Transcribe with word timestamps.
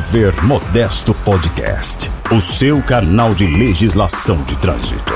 Juniver 0.00 0.32
Modesto 0.44 1.12
Podcast, 1.12 2.10
o 2.34 2.40
seu 2.40 2.82
canal 2.82 3.34
de 3.34 3.46
legislação 3.46 4.42
de 4.44 4.56
trânsito. 4.56 5.12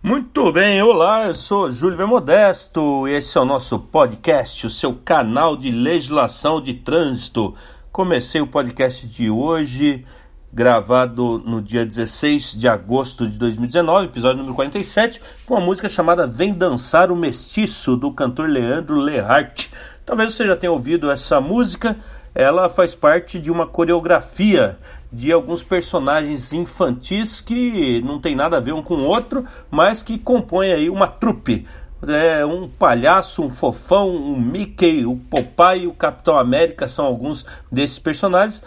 Muito 0.00 0.52
bem, 0.52 0.80
olá, 0.80 1.26
eu 1.26 1.34
sou 1.34 1.72
Júlio 1.72 2.06
Modesto, 2.06 3.08
esse 3.08 3.36
é 3.36 3.40
o 3.40 3.44
nosso 3.44 3.80
podcast, 3.80 4.64
o 4.64 4.70
seu 4.70 4.94
canal 4.94 5.56
de 5.56 5.72
legislação 5.72 6.62
de 6.62 6.74
trânsito. 6.74 7.54
Comecei 7.90 8.40
o 8.40 8.46
podcast 8.46 9.08
de 9.08 9.28
hoje, 9.28 10.06
gravado 10.52 11.42
no 11.44 11.60
dia 11.60 11.84
16 11.84 12.52
de 12.52 12.68
agosto 12.68 13.28
de 13.28 13.36
2019, 13.36 14.06
episódio 14.06 14.38
número 14.38 14.54
47, 14.54 15.20
com 15.44 15.56
a 15.56 15.60
música 15.60 15.88
chamada 15.88 16.28
Vem 16.28 16.54
Dançar 16.54 17.10
o 17.10 17.16
Mestiço, 17.16 17.96
do 17.96 18.12
cantor 18.12 18.48
Leandro 18.48 18.96
Learte. 18.96 19.70
Talvez 20.08 20.32
você 20.32 20.46
já 20.46 20.56
tenha 20.56 20.72
ouvido 20.72 21.10
essa 21.10 21.38
música, 21.38 21.94
ela 22.34 22.70
faz 22.70 22.94
parte 22.94 23.38
de 23.38 23.50
uma 23.50 23.66
coreografia 23.66 24.78
de 25.12 25.30
alguns 25.30 25.62
personagens 25.62 26.50
infantis 26.50 27.42
que 27.42 28.00
não 28.00 28.18
tem 28.18 28.34
nada 28.34 28.56
a 28.56 28.60
ver 28.60 28.72
um 28.72 28.82
com 28.82 28.94
o 28.94 29.06
outro, 29.06 29.44
mas 29.70 30.02
que 30.02 30.16
compõem 30.16 30.72
aí 30.72 30.88
uma 30.88 31.06
trupe. 31.06 31.66
É, 32.06 32.42
um 32.46 32.66
palhaço, 32.66 33.42
um 33.42 33.50
fofão, 33.50 34.08
um 34.08 34.40
Mickey, 34.40 35.04
o 35.04 35.14
Popeye 35.14 35.86
o 35.86 35.92
Capitão 35.92 36.38
América 36.38 36.88
são 36.88 37.04
alguns 37.04 37.44
desses 37.70 37.98
personagens 37.98 38.62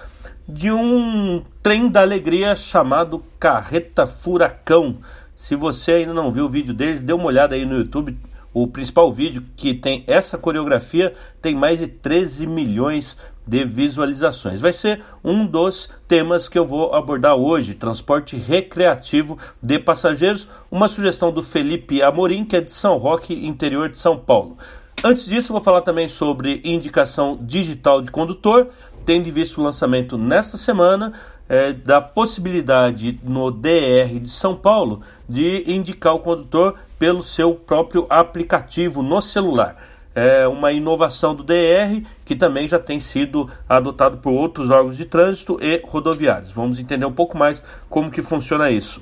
de 0.47 0.71
um 0.71 1.43
trem 1.63 1.89
da 1.89 2.01
alegria 2.01 2.55
chamado 2.55 3.25
Carreta 3.39 4.05
Furacão. 4.05 4.99
Se 5.35 5.55
você 5.55 5.93
ainda 5.93 6.13
não 6.13 6.31
viu 6.31 6.45
o 6.45 6.49
vídeo 6.49 6.71
deles, 6.71 7.01
dê 7.01 7.13
uma 7.13 7.25
olhada 7.25 7.55
aí 7.55 7.65
no 7.65 7.79
YouTube. 7.79 8.15
O 8.53 8.67
principal 8.67 9.11
vídeo 9.13 9.45
que 9.55 9.73
tem 9.73 10.03
essa 10.07 10.37
coreografia 10.37 11.13
tem 11.41 11.55
mais 11.55 11.79
de 11.79 11.87
13 11.87 12.45
milhões 12.45 13.15
de 13.47 13.63
visualizações. 13.63 14.59
Vai 14.59 14.73
ser 14.73 15.01
um 15.23 15.45
dos 15.45 15.89
temas 16.07 16.49
que 16.49 16.59
eu 16.59 16.65
vou 16.65 16.93
abordar 16.93 17.35
hoje: 17.35 17.73
transporte 17.73 18.35
recreativo 18.35 19.37
de 19.61 19.79
passageiros. 19.79 20.49
Uma 20.69 20.89
sugestão 20.89 21.31
do 21.31 21.41
Felipe 21.41 22.01
Amorim, 22.01 22.43
que 22.43 22.57
é 22.57 22.61
de 22.61 22.71
São 22.71 22.97
Roque, 22.97 23.33
interior 23.45 23.89
de 23.89 23.97
São 23.97 24.17
Paulo. 24.17 24.57
Antes 25.03 25.25
disso, 25.25 25.53
vou 25.53 25.61
falar 25.61 25.81
também 25.81 26.07
sobre 26.07 26.61
indicação 26.63 27.39
digital 27.41 28.01
de 28.01 28.11
condutor, 28.11 28.67
tendo 29.05 29.31
visto 29.31 29.59
o 29.59 29.63
lançamento 29.63 30.17
nesta 30.17 30.57
semana 30.57 31.13
é, 31.51 31.73
da 31.73 31.99
possibilidade 31.99 33.19
no 33.21 33.51
DR 33.51 34.17
de 34.21 34.29
São 34.29 34.55
Paulo 34.55 35.01
de 35.27 35.65
indicar 35.67 36.15
o 36.15 36.19
condutor 36.19 36.75
pelo 36.97 37.21
seu 37.21 37.53
próprio 37.53 38.07
aplicativo 38.09 39.03
no 39.03 39.21
celular 39.21 39.75
é 40.15 40.47
uma 40.47 40.71
inovação 40.71 41.35
do 41.35 41.43
DR 41.43 42.05
que 42.23 42.37
também 42.37 42.69
já 42.69 42.79
tem 42.79 43.01
sido 43.01 43.49
adotado 43.67 44.17
por 44.17 44.31
outros 44.31 44.69
órgãos 44.69 44.95
de 44.95 45.05
trânsito 45.05 45.57
e 45.61 45.81
rodoviários. 45.85 46.51
Vamos 46.51 46.79
entender 46.79 47.05
um 47.05 47.13
pouco 47.13 47.37
mais 47.37 47.61
como 47.89 48.11
que 48.11 48.21
funciona 48.21 48.69
isso. 48.69 49.01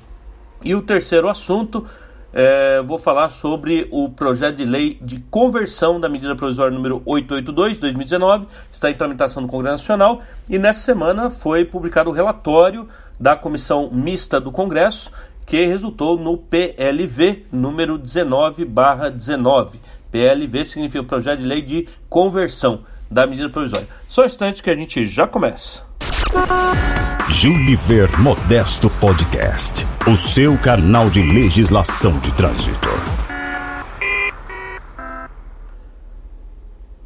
E 0.62 0.74
o 0.74 0.82
terceiro 0.82 1.28
assunto, 1.28 1.86
é, 2.32 2.80
vou 2.82 2.98
falar 2.98 3.28
sobre 3.28 3.88
o 3.90 4.08
projeto 4.08 4.56
de 4.56 4.64
lei 4.64 4.98
de 5.00 5.20
conversão 5.30 5.98
da 5.98 6.08
medida 6.08 6.36
provisória 6.36 6.74
número 6.74 7.02
882 7.04 7.74
de 7.74 7.80
2019, 7.80 8.46
está 8.70 8.90
em 8.90 8.94
tramitação 8.94 9.42
no 9.42 9.48
Congresso 9.48 9.82
Nacional 9.82 10.22
e 10.48 10.58
nessa 10.58 10.80
semana 10.80 11.30
foi 11.30 11.64
publicado 11.64 12.10
o 12.10 12.12
relatório 12.12 12.88
da 13.18 13.36
Comissão 13.36 13.90
Mista 13.92 14.40
do 14.40 14.52
Congresso 14.52 15.10
que 15.44 15.66
resultou 15.66 16.16
no 16.16 16.36
PLV 16.36 17.46
número 17.50 17.98
19/19 17.98 19.78
PLV 20.10 20.64
significa 20.64 21.04
Projeto 21.04 21.40
de 21.40 21.46
Lei 21.46 21.62
de 21.62 21.88
Conversão 22.08 22.84
da 23.10 23.26
Medida 23.26 23.48
Provisória. 23.48 23.88
Só 24.08 24.22
um 24.22 24.26
instante 24.26 24.62
que 24.62 24.70
a 24.70 24.74
gente 24.74 25.06
já 25.06 25.26
começa. 25.26 25.89
Juniver 27.28 28.08
Modesto 28.20 28.88
Podcast, 28.88 29.84
o 30.06 30.16
seu 30.16 30.56
canal 30.58 31.10
de 31.10 31.20
legislação 31.22 32.12
de 32.20 32.32
trânsito. 32.32 32.88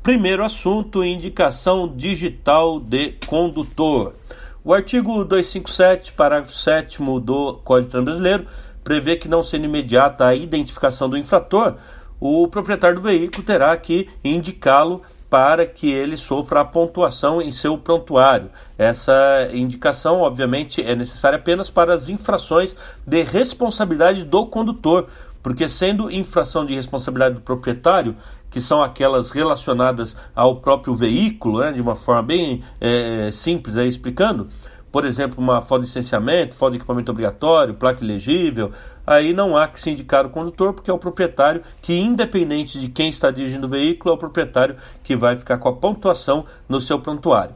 Primeiro 0.02 0.44
assunto: 0.44 1.02
indicação 1.02 1.88
digital 1.88 2.78
de 2.78 3.14
condutor. 3.26 4.14
O 4.62 4.74
artigo 4.74 5.24
257, 5.24 6.12
parágrafo 6.12 6.52
7 6.52 6.98
do 7.22 7.54
Código 7.64 7.86
de 7.86 7.90
Trânsito 7.92 8.04
Brasileiro, 8.04 8.46
prevê 8.82 9.16
que, 9.16 9.28
não 9.28 9.42
sendo 9.42 9.64
imediata 9.64 10.26
a 10.26 10.34
identificação 10.34 11.08
do 11.08 11.16
infrator, 11.16 11.76
o 12.20 12.46
proprietário 12.48 12.96
do 12.96 13.02
veículo 13.02 13.42
terá 13.42 13.74
que 13.76 14.08
indicá-lo 14.22 15.02
para 15.28 15.66
que 15.66 15.90
ele 15.90 16.16
sofra 16.16 16.60
a 16.60 16.64
pontuação 16.64 17.42
em 17.42 17.50
seu 17.50 17.76
prontuário. 17.76 18.50
Essa 18.78 19.48
indicação, 19.52 20.20
obviamente, 20.20 20.82
é 20.82 20.94
necessária 20.94 21.36
apenas 21.36 21.70
para 21.70 21.92
as 21.92 22.08
infrações 22.08 22.76
de 23.06 23.22
responsabilidade 23.22 24.24
do 24.24 24.46
condutor, 24.46 25.08
porque 25.42 25.68
sendo 25.68 26.10
infração 26.10 26.64
de 26.64 26.74
responsabilidade 26.74 27.34
do 27.34 27.40
proprietário, 27.40 28.16
que 28.50 28.60
são 28.60 28.82
aquelas 28.82 29.30
relacionadas 29.30 30.16
ao 30.34 30.56
próprio 30.56 30.94
veículo, 30.94 31.60
né, 31.60 31.72
de 31.72 31.80
uma 31.80 31.96
forma 31.96 32.22
bem 32.22 32.62
é, 32.80 33.30
simples 33.32 33.76
aí 33.76 33.88
explicando, 33.88 34.48
por 34.94 35.04
exemplo, 35.04 35.42
uma 35.42 35.60
falta 35.60 35.82
de 35.82 35.88
licenciamento, 35.88 36.54
falta 36.54 36.70
de 36.70 36.76
equipamento 36.78 37.10
obrigatório, 37.10 37.74
placa 37.74 38.04
ilegível, 38.04 38.70
aí 39.06 39.32
não 39.32 39.56
há 39.56 39.68
que 39.68 39.80
se 39.80 39.90
indicar 39.90 40.26
o 40.26 40.30
condutor, 40.30 40.72
porque 40.72 40.90
é 40.90 40.94
o 40.94 40.98
proprietário 40.98 41.62
que, 41.80 41.94
independente 41.98 42.80
de 42.80 42.88
quem 42.88 43.08
está 43.08 43.30
dirigindo 43.30 43.66
o 43.66 43.70
veículo, 43.70 44.12
é 44.12 44.16
o 44.16 44.18
proprietário 44.18 44.76
que 45.02 45.16
vai 45.16 45.36
ficar 45.36 45.58
com 45.58 45.68
a 45.68 45.72
pontuação 45.72 46.46
no 46.68 46.80
seu 46.80 46.98
prontuário. 46.98 47.54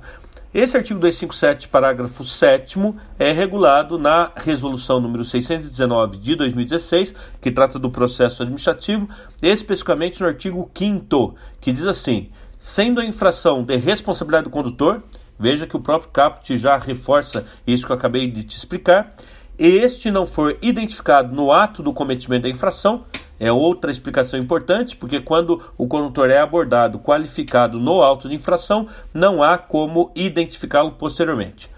Esse 0.52 0.76
artigo 0.76 0.98
257, 0.98 1.68
parágrafo 1.68 2.24
7 2.24 2.78
é 3.18 3.32
regulado 3.32 3.98
na 3.98 4.32
resolução 4.34 4.98
número 4.98 5.24
619 5.24 6.16
de 6.16 6.34
2016, 6.34 7.14
que 7.40 7.50
trata 7.50 7.78
do 7.78 7.90
processo 7.90 8.42
administrativo, 8.42 9.08
especificamente 9.42 10.20
no 10.20 10.26
artigo 10.26 10.70
5 10.74 11.34
que 11.60 11.70
diz 11.70 11.86
assim: 11.86 12.30
sendo 12.58 13.00
a 13.00 13.04
infração 13.04 13.62
de 13.62 13.76
responsabilidade 13.76 14.44
do 14.44 14.50
condutor, 14.50 15.02
Veja 15.38 15.66
que 15.66 15.76
o 15.76 15.80
próprio 15.80 16.10
caput 16.10 16.58
já 16.58 16.76
reforça 16.76 17.46
isso 17.66 17.86
que 17.86 17.92
eu 17.92 17.96
acabei 17.96 18.28
de 18.28 18.42
te 18.42 18.56
explicar. 18.56 19.10
Este 19.58 20.10
não 20.10 20.26
for 20.26 20.56
identificado 20.62 21.34
no 21.34 21.50
ato 21.50 21.82
do 21.82 21.92
cometimento 21.92 22.44
da 22.44 22.48
infração, 22.48 23.04
é 23.40 23.50
outra 23.50 23.90
explicação 23.90 24.38
importante, 24.38 24.96
porque 24.96 25.20
quando 25.20 25.62
o 25.76 25.86
condutor 25.86 26.30
é 26.30 26.38
abordado, 26.38 26.98
qualificado 26.98 27.78
no 27.78 28.02
auto 28.02 28.28
de 28.28 28.34
infração, 28.34 28.88
não 29.12 29.42
há 29.42 29.56
como 29.58 30.10
identificá-lo 30.14 30.92
posteriormente. 30.92 31.70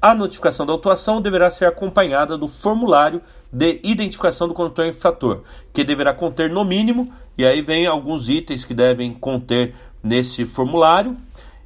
A 0.00 0.14
notificação 0.14 0.64
da 0.64 0.72
autuação 0.72 1.20
deverá 1.20 1.50
ser 1.50 1.66
acompanhada 1.66 2.38
do 2.38 2.46
formulário 2.46 3.20
de 3.52 3.80
identificação 3.82 4.46
do 4.46 4.54
condutor 4.54 4.86
infrator, 4.86 5.42
que 5.72 5.82
deverá 5.82 6.14
conter 6.14 6.50
no 6.50 6.64
mínimo, 6.64 7.12
e 7.36 7.44
aí 7.44 7.62
vem 7.62 7.86
alguns 7.86 8.28
itens 8.28 8.64
que 8.64 8.74
devem 8.74 9.12
conter 9.12 9.74
nesse 10.02 10.44
formulário. 10.44 11.16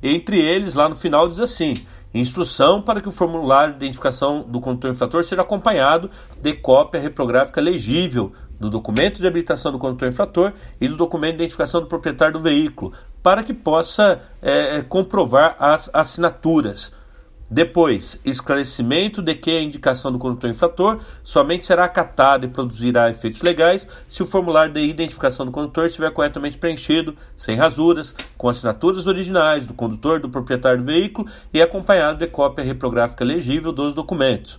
Entre 0.02 0.38
eles, 0.38 0.74
lá 0.74 0.88
no 0.88 0.96
final 0.96 1.28
diz 1.28 1.40
assim: 1.40 1.74
instrução 2.14 2.82
para 2.82 3.00
que 3.00 3.08
o 3.08 3.12
formulário 3.12 3.74
de 3.74 3.84
identificação 3.84 4.42
do 4.42 4.60
condutor 4.60 4.90
infrator 4.90 5.24
seja 5.24 5.42
acompanhado 5.42 6.10
de 6.40 6.52
cópia 6.54 7.00
reprográfica 7.00 7.60
legível 7.60 8.32
do 8.60 8.70
documento 8.70 9.20
de 9.20 9.26
habilitação 9.26 9.72
do 9.72 9.78
condutor 9.78 10.08
infrator 10.08 10.52
e 10.80 10.86
do 10.86 10.96
documento 10.96 11.36
de 11.36 11.42
identificação 11.42 11.80
do 11.80 11.88
proprietário 11.88 12.34
do 12.34 12.40
veículo, 12.40 12.92
para 13.22 13.42
que 13.42 13.52
possa 13.52 14.20
é, 14.40 14.82
comprovar 14.82 15.56
as 15.58 15.90
assinaturas. 15.92 16.94
Depois, 17.52 18.18
esclarecimento 18.24 19.20
de 19.20 19.34
que 19.34 19.50
a 19.50 19.60
indicação 19.60 20.10
do 20.10 20.18
condutor 20.18 20.48
infrator 20.48 21.00
somente 21.22 21.66
será 21.66 21.84
acatada 21.84 22.46
e 22.46 22.48
produzirá 22.48 23.10
efeitos 23.10 23.42
legais 23.42 23.86
se 24.08 24.22
o 24.22 24.26
formulário 24.26 24.72
de 24.72 24.80
identificação 24.80 25.44
do 25.44 25.52
condutor 25.52 25.84
estiver 25.84 26.10
corretamente 26.12 26.56
preenchido, 26.56 27.14
sem 27.36 27.54
rasuras, 27.54 28.14
com 28.38 28.48
assinaturas 28.48 29.06
originais 29.06 29.66
do 29.66 29.74
condutor, 29.74 30.18
do 30.18 30.30
proprietário 30.30 30.78
do 30.78 30.86
veículo 30.86 31.28
e 31.52 31.60
acompanhado 31.60 32.20
de 32.20 32.26
cópia 32.26 32.64
reprográfica 32.64 33.22
legível 33.22 33.70
dos 33.70 33.92
documentos. 33.92 34.58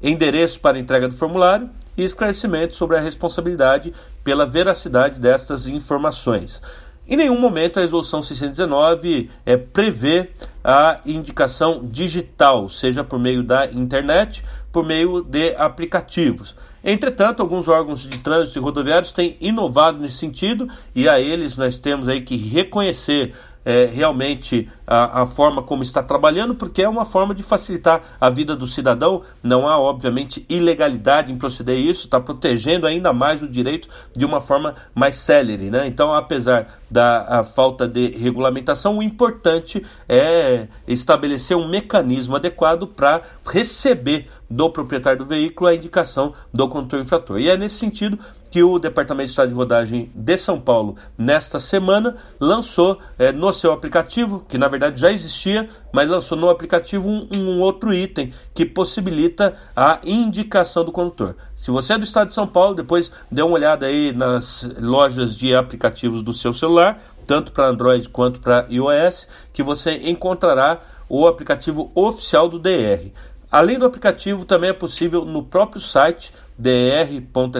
Endereço 0.00 0.60
para 0.60 0.78
entrega 0.78 1.08
do 1.08 1.16
formulário 1.16 1.68
e 1.96 2.04
esclarecimento 2.04 2.76
sobre 2.76 2.96
a 2.96 3.00
responsabilidade 3.00 3.92
pela 4.22 4.46
veracidade 4.46 5.18
destas 5.18 5.66
informações. 5.66 6.62
Em 7.08 7.16
nenhum 7.16 7.40
momento 7.40 7.78
a 7.78 7.80
resolução 7.80 8.22
619 8.22 9.30
é, 9.46 9.56
prevê 9.56 10.28
a 10.62 11.00
indicação 11.06 11.80
digital, 11.82 12.68
seja 12.68 13.02
por 13.02 13.18
meio 13.18 13.42
da 13.42 13.64
internet, 13.72 14.44
por 14.70 14.84
meio 14.84 15.22
de 15.22 15.54
aplicativos. 15.56 16.54
Entretanto, 16.84 17.40
alguns 17.40 17.66
órgãos 17.66 18.02
de 18.02 18.18
trânsito 18.18 18.58
e 18.58 18.62
rodoviários 18.62 19.10
têm 19.10 19.38
inovado 19.40 19.98
nesse 19.98 20.18
sentido 20.18 20.68
e 20.94 21.08
a 21.08 21.18
eles 21.18 21.56
nós 21.56 21.78
temos 21.78 22.08
aí 22.08 22.20
que 22.20 22.36
reconhecer 22.36 23.34
é, 23.64 23.84
realmente 23.86 24.68
a, 24.86 25.22
a, 25.22 25.26
forma 25.26 25.62
como 25.62 25.82
está 25.82 26.02
trabalhando, 26.02 26.54
porque 26.54 26.82
é 26.82 26.88
uma 26.88 27.04
forma 27.04 27.34
de 27.34 27.42
facilitar 27.42 28.02
a 28.20 28.30
vida 28.30 28.56
do 28.56 28.66
cidadão. 28.66 29.22
Não 29.42 29.68
há, 29.68 29.78
obviamente, 29.78 30.46
ilegalidade 30.48 31.32
em 31.32 31.36
proceder 31.36 31.78
isso, 31.78 32.04
está 32.04 32.18
protegendo 32.18 32.86
ainda 32.86 33.12
mais 33.12 33.42
o 33.42 33.48
direito 33.48 33.88
de 34.16 34.24
uma 34.24 34.40
forma 34.40 34.74
mais 34.94 35.16
célere. 35.16 35.70
Né? 35.70 35.86
Então, 35.86 36.14
apesar 36.14 36.78
da 36.90 37.44
falta 37.44 37.86
de 37.86 38.08
regulamentação, 38.08 38.98
o 38.98 39.02
importante 39.02 39.84
é 40.08 40.68
estabelecer 40.86 41.56
um 41.56 41.68
mecanismo 41.68 42.36
adequado 42.36 42.86
para 42.86 43.22
receber 43.44 44.28
do 44.50 44.70
proprietário 44.70 45.18
do 45.18 45.26
veículo 45.26 45.68
a 45.68 45.74
indicação 45.74 46.32
do 46.52 46.66
condutor 46.68 47.00
infrator. 47.00 47.38
E 47.38 47.50
é 47.50 47.56
nesse 47.56 47.76
sentido 47.76 48.18
que 48.50 48.62
o 48.62 48.78
Departamento 48.78 49.26
de 49.26 49.30
Estado 49.30 49.48
de 49.48 49.54
Rodagem 49.54 50.10
de 50.14 50.36
São 50.36 50.60
Paulo, 50.60 50.96
nesta 51.16 51.58
semana, 51.58 52.16
lançou 52.40 52.98
é, 53.18 53.32
no 53.32 53.52
seu 53.52 53.72
aplicativo, 53.72 54.44
que 54.48 54.56
na 54.56 54.68
verdade 54.68 55.00
já 55.00 55.12
existia, 55.12 55.68
mas 55.92 56.08
lançou 56.08 56.36
no 56.36 56.48
aplicativo 56.48 57.08
um, 57.08 57.28
um, 57.36 57.60
outro 57.60 57.92
item 57.92 58.32
que 58.54 58.64
possibilita 58.64 59.56
a 59.74 59.98
indicação 60.04 60.84
do 60.84 60.92
condutor. 60.92 61.36
Se 61.56 61.70
você 61.70 61.94
é 61.94 61.98
do 61.98 62.04
Estado 62.04 62.28
de 62.28 62.34
São 62.34 62.46
Paulo, 62.46 62.74
depois 62.74 63.10
dê 63.30 63.42
uma 63.42 63.54
olhada 63.54 63.86
aí 63.86 64.12
nas 64.12 64.68
lojas 64.80 65.36
de 65.36 65.54
aplicativos 65.54 66.22
do 66.22 66.32
seu 66.32 66.54
celular, 66.54 67.02
tanto 67.26 67.52
para 67.52 67.68
Android 67.68 68.08
quanto 68.08 68.40
para 68.40 68.66
iOS, 68.70 69.28
que 69.52 69.62
você 69.62 69.92
encontrará 70.08 70.80
o 71.08 71.26
aplicativo 71.26 71.90
oficial 71.94 72.48
do 72.48 72.58
DR. 72.58 73.12
Além 73.50 73.78
do 73.78 73.86
aplicativo, 73.86 74.44
também 74.44 74.70
é 74.70 74.74
possível 74.74 75.24
no 75.24 75.42
próprio 75.42 75.80
site 75.80 76.32
dr.sp.gov.br 76.58 77.52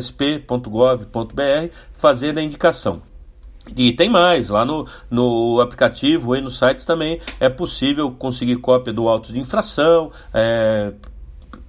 fazer 1.94 2.36
a 2.36 2.42
indicação. 2.42 3.02
E 3.76 3.92
tem 3.92 4.08
mais, 4.08 4.48
lá 4.48 4.64
no, 4.64 4.86
no 5.10 5.60
aplicativo 5.60 6.34
e 6.34 6.40
no 6.40 6.50
site 6.50 6.86
também 6.86 7.20
é 7.38 7.48
possível 7.48 8.10
conseguir 8.10 8.56
cópia 8.56 8.92
do 8.92 9.08
auto 9.08 9.32
de 9.32 9.38
infração, 9.38 10.10
é, 10.32 10.92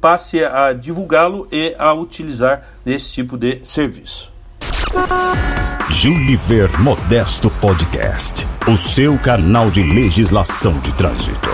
passe 0.00 0.44
a 0.44 0.72
divulgá-lo 0.72 1.48
e 1.50 1.74
a 1.78 1.92
utilizar 1.92 2.68
esse 2.86 3.12
tipo 3.12 3.36
de 3.36 3.60
serviço. 3.64 4.32
Juliver 5.90 6.70
Modesto 6.80 7.50
Podcast, 7.60 8.46
o 8.70 8.76
seu 8.76 9.18
canal 9.18 9.70
de 9.70 9.82
legislação 9.82 10.72
de 10.80 10.94
trânsito. 10.94 11.48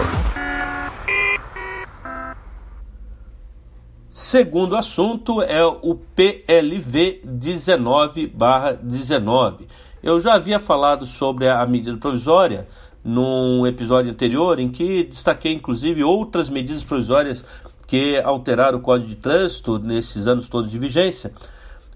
Segundo 4.10 4.76
assunto 4.76 5.40
é 5.42 5.64
o 5.64 5.98
PLV 6.14 7.22
19/19. 7.24 9.66
Eu 10.02 10.20
já 10.20 10.34
havia 10.34 10.60
falado 10.60 11.06
sobre 11.06 11.48
a 11.48 11.66
medida 11.66 11.96
provisória 11.96 12.68
num 13.02 13.66
episódio 13.66 14.10
anterior 14.10 14.60
em 14.60 14.68
que 14.68 15.04
destaquei 15.04 15.52
inclusive 15.52 16.04
outras 16.04 16.48
medidas 16.48 16.84
provisórias 16.84 17.44
que 17.86 18.16
alteraram 18.18 18.78
o 18.78 18.80
Código 18.80 19.08
de 19.08 19.16
Trânsito 19.16 19.78
nesses 19.78 20.26
anos 20.26 20.48
todos 20.48 20.70
de 20.70 20.78
vigência. 20.78 21.32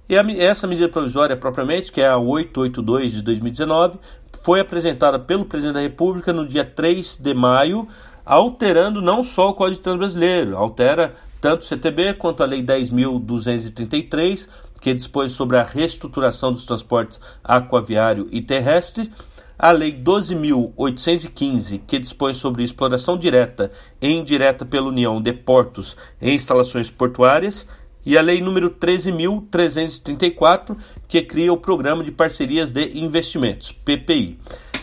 E 0.08 0.16
a, 0.16 0.24
essa 0.38 0.66
medida 0.66 0.88
provisória 0.88 1.36
propriamente, 1.36 1.92
que 1.92 2.00
é 2.00 2.08
a 2.08 2.16
882 2.16 3.12
de 3.12 3.22
2019, 3.22 3.98
foi 4.42 4.60
apresentada 4.60 5.18
pelo 5.18 5.44
presidente 5.44 5.74
da 5.74 5.80
República 5.80 6.32
no 6.32 6.46
dia 6.46 6.64
3 6.64 7.16
de 7.16 7.34
maio, 7.34 7.86
alterando 8.24 9.02
não 9.02 9.22
só 9.22 9.50
o 9.50 9.54
Código 9.54 9.76
de 9.76 9.82
Trânsito 9.82 10.00
Brasileiro, 10.00 10.56
altera 10.56 11.14
tanto 11.40 11.62
o 11.62 11.64
CTB 11.64 12.14
quanto 12.14 12.42
a 12.42 12.46
Lei 12.46 12.62
10.233, 12.62 14.48
que 14.80 14.94
dispõe 14.94 15.28
sobre 15.28 15.56
a 15.56 15.62
reestruturação 15.62 16.52
dos 16.52 16.64
transportes 16.64 17.20
aquaviário 17.42 18.28
e 18.30 18.40
terrestre, 18.40 19.10
a 19.58 19.72
Lei 19.72 19.92
12.815, 19.92 21.80
que 21.86 21.98
dispõe 21.98 22.32
sobre 22.32 22.62
exploração 22.62 23.18
direta 23.18 23.72
e 24.00 24.08
indireta 24.08 24.64
pela 24.64 24.86
União 24.86 25.20
de 25.20 25.32
portos 25.32 25.96
e 26.22 26.30
instalações 26.30 26.88
portuárias, 26.90 27.66
e 28.06 28.16
a 28.16 28.22
Lei 28.22 28.40
número 28.40 28.70
13.334, 28.70 30.76
que 31.08 31.22
cria 31.22 31.52
o 31.52 31.56
Programa 31.56 32.04
de 32.04 32.12
Parcerias 32.12 32.70
de 32.70 32.96
Investimentos, 32.98 33.72
PPI. 33.72 34.38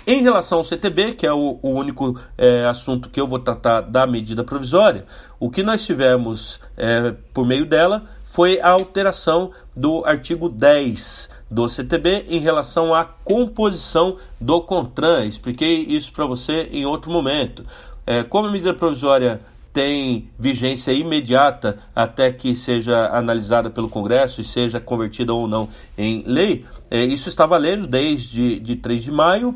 Em 0.06 0.22
relação 0.22 0.58
ao 0.60 0.64
CTB, 0.64 1.14
que 1.14 1.26
é 1.26 1.34
o, 1.34 1.58
o 1.62 1.70
único 1.70 2.20
é, 2.38 2.66
assunto 2.66 3.10
que 3.10 3.20
eu 3.20 3.26
vou 3.26 3.40
tratar 3.40 3.82
da 3.82 4.06
medida 4.06 4.44
provisória, 4.44 5.06
o 5.40 5.50
que 5.50 5.64
nós 5.64 5.84
tivemos 5.84 6.60
é, 6.78 7.16
por 7.34 7.48
meio 7.48 7.66
dela 7.66 8.06
foi 8.24 8.60
a 8.60 8.70
alteração 8.70 9.52
do 9.76 10.06
artigo 10.06 10.48
10 10.50 11.32
do 11.50 11.68
CTB 11.68 12.26
em 12.30 12.40
relação 12.40 12.94
à 12.94 13.06
composição 13.06 14.18
do 14.40 14.62
CONTRAN. 14.62 15.26
Expliquei 15.26 15.82
isso 15.82 16.12
para 16.12 16.26
você 16.26 16.70
em 16.72 16.86
outro 16.86 17.12
momento. 17.12 17.66
É, 18.06 18.24
como 18.24 18.48
a 18.48 18.52
medida 18.52 18.74
provisória 18.74 19.42
tem 19.72 20.30
vigência 20.40 20.94
imediata 20.94 21.80
até 21.94 22.32
que 22.32 22.56
seja 22.56 23.10
analisada 23.10 23.70
pelo 23.70 23.90
Congresso 23.90 24.40
e 24.40 24.44
seja 24.44 24.80
convertida 24.80 25.34
ou 25.34 25.48
não 25.48 25.68
em 25.98 26.24
lei, 26.26 26.66
é, 26.90 27.04
isso 27.04 27.28
está 27.28 27.46
valendo 27.46 27.86
desde 27.86 28.60
de 28.60 28.78
3 28.78 29.04
de 29.04 29.12
maio, 29.12 29.56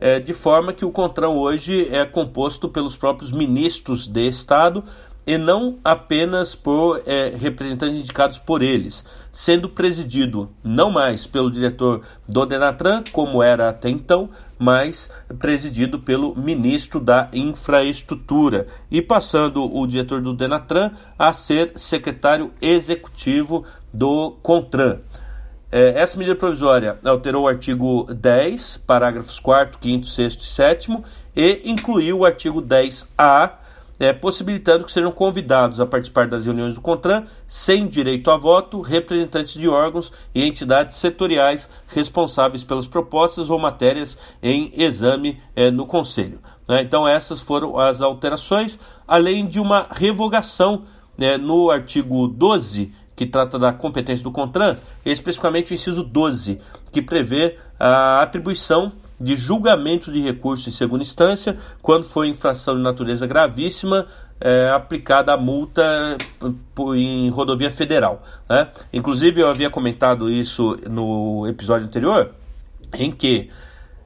é, 0.00 0.18
de 0.18 0.34
forma 0.34 0.72
que 0.72 0.84
o 0.84 0.90
CONTRAN 0.90 1.28
hoje 1.28 1.88
é 1.92 2.04
composto 2.04 2.68
pelos 2.68 2.96
próprios 2.96 3.30
ministros 3.30 4.08
de 4.08 4.26
Estado 4.26 4.82
e 5.30 5.38
não 5.38 5.78
apenas 5.84 6.56
por 6.56 7.00
é, 7.06 7.28
representantes 7.28 8.00
indicados 8.00 8.36
por 8.36 8.62
eles, 8.62 9.04
sendo 9.30 9.68
presidido 9.68 10.50
não 10.60 10.90
mais 10.90 11.24
pelo 11.24 11.52
diretor 11.52 12.02
do 12.28 12.44
Denatran, 12.44 13.04
como 13.12 13.40
era 13.40 13.68
até 13.68 13.88
então, 13.88 14.28
mas 14.58 15.08
presidido 15.38 16.00
pelo 16.00 16.34
ministro 16.34 16.98
da 16.98 17.28
Infraestrutura 17.32 18.66
e 18.90 19.00
passando 19.00 19.72
o 19.72 19.86
diretor 19.86 20.20
do 20.20 20.34
Denatran 20.34 20.90
a 21.16 21.32
ser 21.32 21.74
secretário 21.76 22.50
executivo 22.60 23.64
do 23.92 24.32
CONTRAN. 24.42 24.98
É, 25.70 25.90
essa 25.90 26.18
medida 26.18 26.34
provisória 26.34 26.98
alterou 27.04 27.44
o 27.44 27.48
artigo 27.48 28.12
10, 28.12 28.78
parágrafos 28.84 29.38
4, 29.38 29.78
5, 29.80 30.06
6 30.06 30.34
e 30.34 30.44
7 30.44 30.98
e 31.36 31.70
incluiu 31.70 32.18
o 32.18 32.24
artigo 32.24 32.60
10A 32.60 33.60
é, 34.00 34.14
possibilitando 34.14 34.86
que 34.86 34.92
sejam 34.92 35.12
convidados 35.12 35.78
a 35.78 35.84
participar 35.84 36.26
das 36.26 36.46
reuniões 36.46 36.74
do 36.74 36.80
CONTRAN, 36.80 37.26
sem 37.46 37.86
direito 37.86 38.30
a 38.30 38.36
voto, 38.38 38.80
representantes 38.80 39.52
de 39.52 39.68
órgãos 39.68 40.10
e 40.34 40.42
entidades 40.42 40.96
setoriais 40.96 41.68
responsáveis 41.86 42.64
pelas 42.64 42.88
propostas 42.88 43.50
ou 43.50 43.58
matérias 43.58 44.16
em 44.42 44.72
exame 44.74 45.38
é, 45.54 45.70
no 45.70 45.86
Conselho. 45.86 46.40
Né? 46.66 46.80
Então, 46.80 47.06
essas 47.06 47.42
foram 47.42 47.78
as 47.78 48.00
alterações, 48.00 48.78
além 49.06 49.46
de 49.46 49.60
uma 49.60 49.86
revogação 49.90 50.84
né, 51.18 51.36
no 51.36 51.70
artigo 51.70 52.26
12, 52.26 52.92
que 53.14 53.26
trata 53.26 53.58
da 53.58 53.70
competência 53.70 54.24
do 54.24 54.32
CONTRAN, 54.32 54.76
especificamente 55.04 55.72
o 55.72 55.74
inciso 55.74 56.02
12, 56.02 56.58
que 56.90 57.02
prevê 57.02 57.58
a 57.78 58.22
atribuição 58.22 58.92
de 59.20 59.36
julgamento 59.36 60.10
de 60.10 60.20
recurso 60.20 60.68
em 60.68 60.72
segunda 60.72 61.02
instância, 61.02 61.56
quando 61.82 62.04
for 62.04 62.24
infração 62.24 62.76
de 62.76 62.82
natureza 62.82 63.26
gravíssima, 63.26 64.06
é, 64.40 64.70
aplicada 64.70 65.34
a 65.34 65.36
multa 65.36 66.16
em 66.96 67.28
rodovia 67.28 67.70
federal. 67.70 68.22
Né? 68.48 68.68
Inclusive, 68.92 69.42
eu 69.42 69.48
havia 69.48 69.68
comentado 69.68 70.30
isso 70.30 70.76
no 70.88 71.46
episódio 71.46 71.86
anterior, 71.86 72.30
em 72.94 73.12
que 73.12 73.50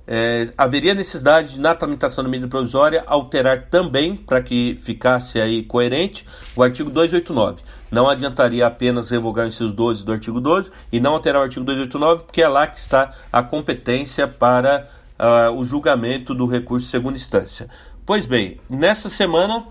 é, 0.06 0.52
haveria 0.58 0.92
necessidade, 0.92 1.58
na 1.58 1.74
tramitação 1.74 2.22
da 2.24 2.28
medida 2.28 2.48
provisória, 2.48 3.04
alterar 3.06 3.68
também, 3.68 4.16
para 4.16 4.42
que 4.42 4.76
ficasse 4.82 5.40
aí 5.40 5.62
coerente, 5.62 6.26
o 6.56 6.62
artigo 6.62 6.90
289. 6.90 7.62
Não 7.90 8.08
adiantaria 8.08 8.66
apenas 8.66 9.08
revogar 9.08 9.46
o 9.46 9.48
inciso 9.48 9.72
12 9.72 10.04
do 10.04 10.12
artigo 10.12 10.40
12 10.40 10.70
e 10.92 10.98
não 10.98 11.12
alterar 11.12 11.40
o 11.40 11.44
artigo 11.44 11.64
289, 11.64 12.24
porque 12.24 12.42
é 12.42 12.48
lá 12.48 12.66
que 12.66 12.78
está 12.78 13.12
a 13.32 13.42
competência 13.42 14.26
para 14.26 14.88
uh, 15.24 15.52
o 15.56 15.64
julgamento 15.64 16.34
do 16.34 16.46
recurso 16.46 16.86
de 16.86 16.90
segunda 16.90 17.16
instância. 17.16 17.68
Pois 18.04 18.26
bem, 18.26 18.60
nessa 18.68 19.08
semana 19.08 19.66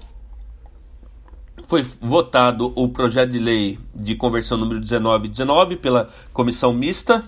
foi 1.68 1.84
votado 2.02 2.74
o 2.76 2.90
projeto 2.90 3.32
de 3.32 3.40
lei 3.40 3.80
de 3.94 4.16
conversão 4.16 4.58
número 4.58 4.80
1919 4.80 5.78
pela 5.78 6.10
comissão 6.34 6.74
mista. 6.74 7.24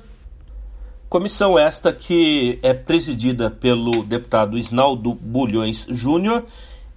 Comissão 1.08 1.58
esta 1.58 1.94
que 1.94 2.60
é 2.64 2.74
presidida 2.74 3.50
pelo 3.52 4.04
deputado 4.04 4.58
Isnaldo 4.58 5.14
Bulhões 5.14 5.86
Júnior 5.90 6.44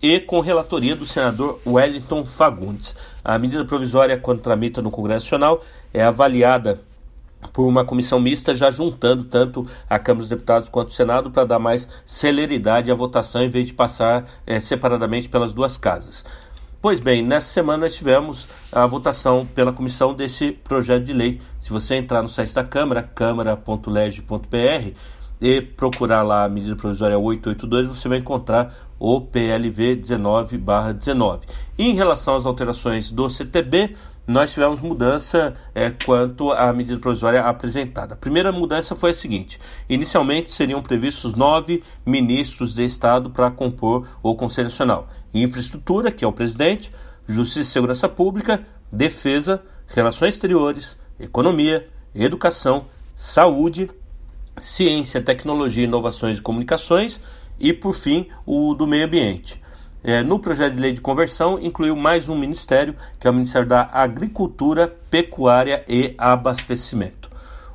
e 0.00 0.18
com 0.20 0.40
relatoria 0.40 0.96
do 0.96 1.06
senador 1.06 1.60
Wellington 1.66 2.24
Fagundes. 2.24 2.96
A 3.22 3.38
medida 3.38 3.64
provisória, 3.64 4.16
quando 4.16 4.40
tramita 4.40 4.80
no 4.80 4.90
Congresso 4.90 5.26
Nacional, 5.26 5.62
é 5.92 6.02
avaliada 6.02 6.80
por 7.52 7.66
uma 7.66 7.84
comissão 7.84 8.20
mista, 8.20 8.54
já 8.54 8.70
juntando 8.70 9.24
tanto 9.24 9.66
a 9.88 9.98
Câmara 9.98 10.20
dos 10.20 10.28
Deputados 10.28 10.68
quanto 10.68 10.88
o 10.88 10.92
Senado 10.92 11.30
para 11.30 11.44
dar 11.44 11.58
mais 11.58 11.88
celeridade 12.04 12.90
à 12.90 12.94
votação 12.94 13.42
em 13.42 13.48
vez 13.48 13.66
de 13.66 13.74
passar 13.74 14.26
é, 14.46 14.60
separadamente 14.60 15.28
pelas 15.28 15.52
duas 15.52 15.76
casas. 15.76 16.24
Pois 16.80 17.00
bem, 17.00 17.22
nessa 17.22 17.48
semana 17.48 17.90
tivemos 17.90 18.48
a 18.70 18.86
votação 18.86 19.44
pela 19.46 19.72
comissão 19.72 20.14
desse 20.14 20.52
projeto 20.52 21.04
de 21.04 21.12
lei. 21.12 21.40
Se 21.58 21.70
você 21.70 21.96
entrar 21.96 22.22
no 22.22 22.28
site 22.28 22.54
da 22.54 22.62
Câmara, 22.62 23.02
câmara.leg.br, 23.02 24.94
e 25.40 25.60
procurar 25.60 26.22
lá 26.22 26.44
a 26.44 26.48
medida 26.48 26.76
provisória 26.76 27.18
882, 27.18 27.88
você 27.88 28.08
vai 28.08 28.18
encontrar 28.18 28.74
o 28.98 29.20
PLV 29.20 29.96
19/19. 29.96 31.40
Em 31.78 31.94
relação 31.94 32.36
às 32.36 32.44
alterações 32.44 33.10
do 33.10 33.30
CTB, 33.30 33.94
nós 34.28 34.52
tivemos 34.52 34.82
mudança 34.82 35.56
é, 35.74 35.88
quanto 35.88 36.52
à 36.52 36.70
medida 36.70 37.00
provisória 37.00 37.42
apresentada. 37.42 38.12
A 38.12 38.16
primeira 38.16 38.52
mudança 38.52 38.94
foi 38.94 39.12
a 39.12 39.14
seguinte: 39.14 39.58
inicialmente 39.88 40.52
seriam 40.52 40.82
previstos 40.82 41.34
nove 41.34 41.82
ministros 42.04 42.74
de 42.74 42.84
Estado 42.84 43.30
para 43.30 43.50
compor 43.50 44.06
o 44.22 44.34
Conselho 44.34 44.68
Nacional: 44.68 45.08
Infraestrutura, 45.32 46.12
que 46.12 46.26
é 46.26 46.28
o 46.28 46.32
presidente, 46.32 46.92
Justiça 47.26 47.70
e 47.70 47.72
Segurança 47.72 48.06
Pública, 48.06 48.66
Defesa, 48.92 49.62
Relações 49.86 50.34
Exteriores, 50.34 50.98
Economia, 51.18 51.88
Educação, 52.14 52.84
Saúde, 53.16 53.90
Ciência, 54.60 55.22
Tecnologia, 55.22 55.84
Inovações 55.84 56.36
e 56.36 56.42
Comunicações 56.42 57.18
e, 57.58 57.72
por 57.72 57.94
fim, 57.94 58.28
o 58.44 58.74
do 58.74 58.86
Meio 58.86 59.06
Ambiente. 59.06 59.58
É, 60.02 60.22
no 60.22 60.38
projeto 60.38 60.74
de 60.74 60.80
lei 60.80 60.92
de 60.92 61.00
conversão, 61.00 61.58
incluiu 61.58 61.96
mais 61.96 62.28
um 62.28 62.38
ministério, 62.38 62.94
que 63.18 63.26
é 63.26 63.30
o 63.30 63.34
Ministério 63.34 63.66
da 63.66 63.88
Agricultura, 63.92 64.86
Pecuária 65.10 65.84
e 65.88 66.14
Abastecimento. 66.16 67.27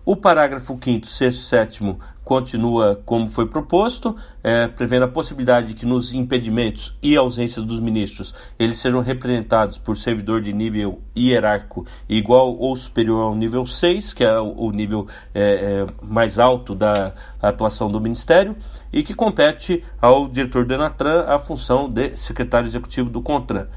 O 0.06 0.18
parágrafo 0.18 0.78
5, 0.84 1.08
6 1.08 1.34
e 1.34 1.38
7 1.38 1.96
continua 2.26 3.02
como 3.06 3.30
foi 3.30 3.46
proposto, 3.46 4.14
é, 4.44 4.68
prevendo 4.68 5.04
a 5.04 5.08
possibilidade 5.08 5.68
de 5.68 5.74
que 5.76 5.86
nos 5.86 6.14
impedimentos 6.14 6.94
e 7.02 7.16
ausências 7.16 7.64
dos 7.64 7.80
ministros 7.80 8.36
eles 8.60 8.80
sejam 8.80 9.00
representados 9.00 9.78
por 9.78 9.96
servidor 9.96 10.42
de 10.42 10.52
nível 10.52 11.02
hierárquico 11.18 11.86
igual 12.10 12.54
ou 12.58 12.76
superior 12.76 13.24
ao 13.24 13.36
nível 13.36 13.66
6, 13.66 14.12
que 14.12 14.26
é 14.26 14.38
o, 14.38 14.72
nível 14.72 15.08
é, 15.34 15.86
é, 15.86 15.88
mais 16.02 16.38
alto 16.38 16.76
da 16.76 17.14
atuação 17.42 17.90
do 17.90 18.02
Ministério, 18.02 18.58
e 18.92 19.04
que 19.04 19.14
compete 19.14 19.86
ao 20.02 20.28
diretor 20.28 20.66
do 20.66 20.74
Enatran 20.74 21.24
a 21.30 21.40
função 21.40 21.90
de 21.90 22.18
secretário 22.18 22.68
executivo 22.68 23.10
do 23.10 23.22
CONTRAN. 23.22 23.70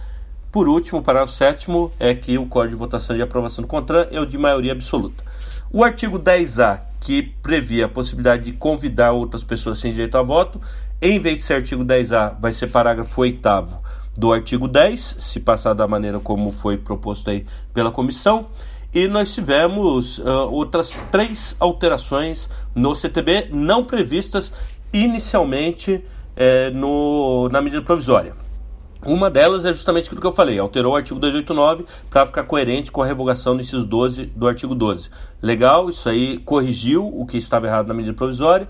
Por 0.51 0.69
último, 0.69 0.99
o 0.99 1.03
parágrafo 1.03 1.35
7 1.35 1.67
é 2.01 2.15
que 2.15 2.37
o 2.37 2.47
código 2.47 2.75
de 2.75 2.79
votação 2.79 3.17
e 3.17 3.23
aprovação 3.23 3.63
do 3.63 3.69
CONTRAN 3.69 4.09
é 4.11 4.19
o 4.19 4.27
de 4.27 4.37
maioria 4.37 4.73
absoluta. 4.73 5.23
O 5.77 5.85
artigo 5.85 6.19
10A 6.19 6.81
que 7.01 7.23
previa 7.43 7.85
a 7.85 7.89
possibilidade 7.89 8.45
de 8.45 8.53
convidar 8.53 9.13
outras 9.13 9.45
pessoas 9.45 9.79
sem 9.79 9.93
direito 9.93 10.17
a 10.17 10.23
voto. 10.23 10.59
Em 11.03 11.21
vez 11.21 11.37
de 11.37 11.43
ser 11.43 11.53
artigo 11.53 11.85
10A, 11.85 12.41
vai 12.41 12.51
ser 12.55 12.71
parágrafo 12.71 13.21
8 13.21 13.39
do 14.17 14.33
artigo 14.33 14.69
10, 14.69 15.19
se 15.21 15.39
passar 15.39 15.75
da 15.75 15.87
maneira 15.87 16.19
como 16.19 16.51
foi 16.51 16.79
proposto 16.79 17.29
aí 17.29 17.45
pela 17.75 17.91
comissão. 17.91 18.47
E 18.95 19.07
nós 19.07 19.35
tivemos 19.35 20.17
uh, 20.17 20.49
outras 20.51 20.97
três 21.13 21.55
alterações 21.61 22.49
no 22.75 22.95
CTB 22.95 23.51
não 23.53 23.85
previstas 23.85 24.55
inicialmente 24.95 26.03
no, 26.73 27.51
na 27.51 27.61
medida 27.61 27.83
provisória. 27.83 28.35
Uma 29.07 29.31
delas 29.31 29.65
é 29.65 29.73
justamente 29.73 30.07
aquilo 30.07 30.21
que 30.21 30.27
eu 30.27 30.33
falei, 30.33 30.59
alterou 30.59 30.95
o 30.95 30.97
artigo 30.97 31.21
289 31.21 31.85
para 32.11 32.27
ficar 32.27 32.43
coerente 32.43 32.91
com 32.91 33.03
a 33.03 33.07
revogação 33.07 33.55
do 33.55 33.63
inciso 33.63 33.85
12 33.85 34.27
do 34.27 34.49
artigo 34.49 34.75
12. 34.75 35.11
Legal, 35.43 35.89
isso 35.89 36.09
aí 36.09 36.39
corrigiu 36.39 37.07
o 37.07 37.27
que 37.27 37.37
estava 37.37 37.67
errado 37.67 37.89
na 37.89 37.95
medida 37.95 38.15
provisória. 38.15 38.69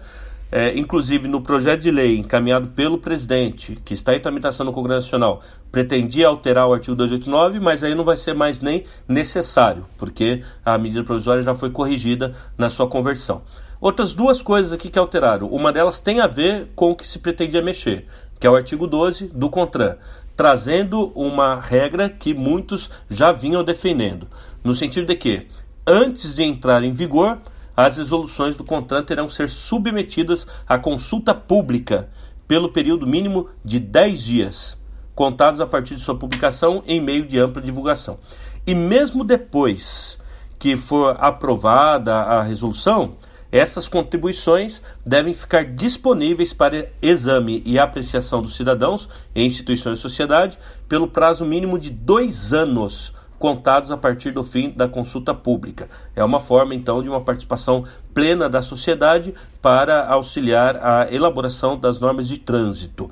É, 0.51 0.79
inclusive 0.79 1.27
no 1.27 1.41
projeto 1.41 1.83
de 1.83 1.91
lei 1.91 2.19
encaminhado 2.19 2.69
pelo 2.69 2.99
presidente, 2.99 3.77
que 3.85 3.95
está 3.95 4.15
em 4.15 4.21
tramitação 4.21 4.65
no 4.65 4.73
Congresso 4.73 5.07
Nacional, 5.07 5.43
pretendia 5.73 6.29
alterar 6.29 6.69
o 6.69 6.73
artigo 6.73 6.95
289, 6.95 7.59
mas 7.59 7.83
aí 7.83 7.97
não 7.97 8.05
vai 8.05 8.17
ser 8.17 8.33
mais 8.33 8.61
nem 8.61 8.85
necessário, 9.09 9.85
porque 9.99 10.45
a 10.65 10.79
medida 10.79 11.03
provisória 11.03 11.43
já 11.43 11.53
foi 11.53 11.71
corrigida 11.71 12.35
na 12.57 12.71
sua 12.71 12.87
conversão. 12.89 13.43
Outras 13.81 14.15
duas 14.15 14.41
coisas 14.41 14.73
aqui 14.73 14.89
que 14.89 14.99
alteraram. 14.99 15.49
Uma 15.49 15.73
delas 15.73 16.01
tem 16.01 16.21
a 16.21 16.29
ver 16.29 16.71
com 16.77 16.93
o 16.93 16.97
que 16.97 17.07
se 17.07 17.19
pretendia 17.19 17.61
mexer, 17.61 18.07
que 18.39 18.47
é 18.47 18.51
o 18.51 18.55
artigo 18.55 18.87
12 18.87 19.27
do 19.35 19.51
CONTRAN 19.51 19.97
trazendo 20.37 21.11
uma 21.15 21.59
regra 21.59 22.11
que 22.11 22.35
muitos 22.35 22.91
já 23.09 23.33
vinham 23.33 23.65
defendendo, 23.65 24.29
no 24.63 24.75
sentido 24.75 25.07
de 25.07 25.17
que, 25.17 25.47
antes 25.87 26.35
de 26.35 26.43
entrar 26.43 26.83
em 26.83 26.93
vigor, 26.93 27.39
as 27.77 27.97
resoluções 27.99 28.57
do 28.57 28.65
contrato 28.65 29.07
terão 29.07 29.29
ser 29.29 29.49
submetidas 29.49 30.47
à 30.67 30.79
consulta 30.79 31.35
pública 31.35 32.09
pelo 32.49 32.73
período 32.73 33.07
mínimo 33.07 33.49
de 33.65 33.79
10 33.79 34.23
dias, 34.23 34.79
contados 35.15 35.61
a 35.61 35.67
partir 35.67 35.95
de 35.95 36.01
sua 36.01 36.19
publicação 36.19 36.83
em 36.87 37.01
meio 37.01 37.27
de 37.27 37.39
ampla 37.39 37.61
divulgação. 37.61 38.19
E 38.67 38.75
mesmo 38.75 39.23
depois 39.23 40.19
que 40.59 40.77
for 40.77 41.17
aprovada 41.21 42.15
a 42.15 42.43
resolução, 42.43 43.17
essas 43.53 43.87
contribuições 43.87 44.83
devem 45.05 45.33
ficar 45.33 45.65
disponíveis 45.65 46.53
para 46.53 46.91
exame 47.01 47.63
e 47.65 47.79
apreciação 47.79 48.43
dos 48.43 48.57
cidadãos 48.57 49.09
e 49.35 49.45
instituições 49.45 49.99
de 49.99 50.03
sociedade 50.03 50.59
pelo 50.89 51.09
prazo 51.09 51.45
mínimo 51.45 51.79
de 51.79 51.91
dois 51.91 52.53
anos 52.53 53.13
contados 53.39 53.91
a 53.91 53.97
partir 53.97 54.31
do 54.31 54.43
fim 54.43 54.71
da 54.71 54.89
consulta 54.89 55.35
pública. 55.35 55.89
É 56.15 56.25
uma 56.25 56.41
forma, 56.41 56.75
então, 56.75 57.03
de 57.03 57.09
uma 57.09 57.21
participação 57.21 57.85
plena 58.15 58.49
da 58.49 58.63
sociedade 58.63 59.35
para 59.61 60.07
auxiliar 60.09 60.77
a 60.77 61.13
elaboração 61.13 61.79
das 61.79 62.01
normas 62.01 62.29
de 62.29 62.39
trânsito. 62.39 63.11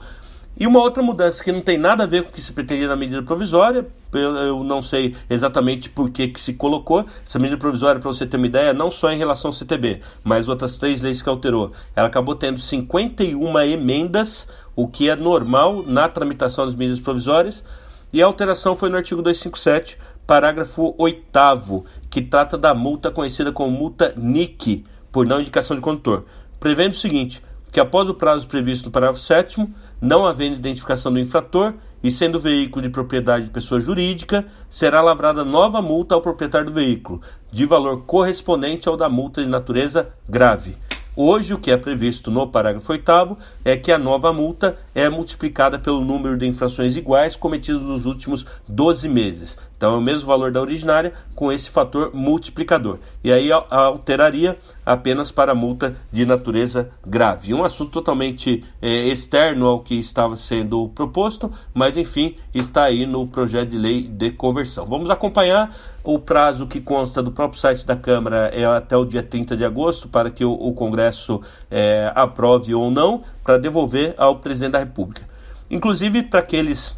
E 0.57 0.69
uma 0.69 0.79
outra 0.79 1.03
mudança 1.03 1.43
que 1.43 1.51
não 1.51 1.61
tem 1.61 1.77
nada 1.77 2.05
a 2.05 2.07
ver 2.07 2.23
com 2.23 2.29
o 2.29 2.33
que 2.33 2.41
se 2.41 2.53
pretendia 2.53 2.87
na 2.87 2.95
medida 2.95 3.21
provisória, 3.25 3.85
eu 4.13 4.63
não 4.63 4.81
sei 4.81 5.17
exatamente 5.29 5.91
por 5.91 6.11
que, 6.11 6.29
que 6.29 6.41
se 6.41 6.53
colocou. 6.55 7.05
Essa 7.27 7.41
medida 7.41 7.59
provisória, 7.59 8.01
para 8.01 8.09
você 8.09 8.25
ter 8.25 8.37
uma 8.37 8.47
ideia, 8.47 8.73
não 8.73 8.89
só 8.89 9.11
em 9.11 9.19
relação 9.19 9.49
ao 9.49 9.53
CTB, 9.53 10.01
mas 10.23 10.49
outras 10.49 10.77
três 10.77 11.03
leis 11.03 11.21
que 11.21 11.29
alterou. 11.29 11.73
Ela 11.97 12.07
acabou 12.07 12.37
tendo 12.37 12.61
51 12.61 13.59
emendas, 13.63 14.47
o 14.77 14.87
que 14.87 15.11
é 15.11 15.17
normal 15.17 15.83
na 15.85 16.09
tramitação 16.09 16.67
das 16.67 16.77
medidas 16.77 17.01
provisórias, 17.01 17.65
e 18.13 18.23
a 18.23 18.27
alteração 18.27 18.77
foi 18.77 18.89
no 18.91 18.97
artigo 18.97 19.23
257, 19.23 19.99
parágrafo 20.27 20.95
8, 20.99 21.85
que 22.11 22.23
trata 22.23 22.57
da 22.57 22.75
multa 22.75 23.11
conhecida 23.11 23.53
como 23.53 23.71
multa 23.71 24.15
NIC, 24.17 24.85
por 25.13 25.27
não 25.27 25.41
indicação 25.41 25.77
de 25.77 25.83
condutor, 25.83 26.25
prevendo 26.59 26.93
o 26.93 26.97
seguinte: 26.97 27.43
que 27.73 27.81
após 27.81 28.09
o 28.09 28.15
prazo 28.15 28.47
previsto 28.47 28.87
no 28.87 28.93
parágrafo 28.93 29.21
7, 29.21 29.67
não 30.01 30.27
havendo 30.27 30.57
identificação 30.57 31.13
do 31.13 31.19
infrator 31.19 31.75
e 32.03 32.13
sendo 32.13 32.37
o 32.37 32.41
veículo 32.41 32.83
de 32.83 32.91
propriedade 32.91 33.47
de 33.47 33.51
pessoa 33.51 33.81
jurídica, 33.81 34.47
será 34.69 35.01
lavrada 35.01 35.45
nova 35.45 35.81
multa 35.81 36.15
ao 36.15 36.21
proprietário 36.21 36.67
do 36.67 36.75
veículo, 36.75 37.23
de 37.51 37.65
valor 37.65 38.03
correspondente 38.05 38.89
ao 38.89 38.97
da 38.97 39.09
multa 39.09 39.43
de 39.43 39.49
natureza 39.49 40.11
grave. 40.29 40.77
Hoje, 41.17 41.55
o 41.55 41.59
que 41.59 41.71
é 41.71 41.77
previsto 41.77 42.31
no 42.31 42.47
parágrafo 42.47 42.93
8 42.93 43.37
é 43.65 43.77
que 43.77 43.91
a 43.91 43.99
nova 43.99 44.33
multa 44.33 44.77
é 44.95 45.09
multiplicada 45.09 45.79
pelo 45.79 46.05
número 46.05 46.37
de 46.37 46.47
infrações 46.47 46.97
iguais 46.97 47.35
cometidas 47.35 47.83
nos 47.83 48.05
últimos 48.05 48.45
12 48.69 49.09
meses. 49.09 49.57
Então, 49.77 49.95
é 49.95 49.99
o 49.99 50.01
mesmo 50.01 50.27
valor 50.27 50.53
da 50.53 50.61
originária 50.61 51.13
com 51.35 51.51
esse 51.53 51.69
fator 51.69 52.15
multiplicador. 52.15 52.99
E 53.23 53.33
aí 53.33 53.51
alteraria 53.53 54.57
apenas 54.87 55.31
para 55.31 55.55
multa 55.55 55.97
de 56.13 56.25
natureza 56.25 56.91
grave. 57.07 57.53
Um 57.53 57.65
assunto 57.65 57.91
totalmente 57.91 58.65
é, 58.81 59.09
externo 59.09 59.67
ao 59.67 59.81
que 59.81 59.95
estava 59.99 60.37
sendo 60.37 60.89
proposto, 60.89 61.53
mas 61.73 61.97
enfim, 61.97 62.37
está 62.55 62.85
aí 62.85 63.05
no 63.05 63.27
projeto 63.27 63.71
de 63.71 63.79
lei 63.79 64.03
de 64.03 64.31
conversão. 64.31 64.87
Vamos 64.87 65.11
acompanhar. 65.11 65.75
O 66.03 66.19
prazo 66.19 66.67
que 66.67 66.83
consta 66.83 67.23
do 67.23 67.33
próprio 67.33 67.59
site 67.59 67.87
da 67.87 67.97
Câmara 67.97 68.51
é 68.53 68.63
até 68.67 68.95
o 68.95 69.07
dia 69.07 69.23
30 69.23 69.57
de 69.57 69.65
agosto 69.65 70.07
para 70.07 70.31
que 70.31 70.45
o, 70.45 70.53
o 70.53 70.75
Congresso 70.75 71.41
é, 71.71 72.13
aprove 72.15 72.75
ou 72.75 72.91
não, 72.91 73.23
para 73.43 73.54
devolver 73.59 74.15
ao 74.17 74.39
presidente 74.39 74.73
da 74.73 74.79
República. 74.79 75.23
Inclusive 75.71 76.23
para 76.23 76.41
aqueles 76.41 76.95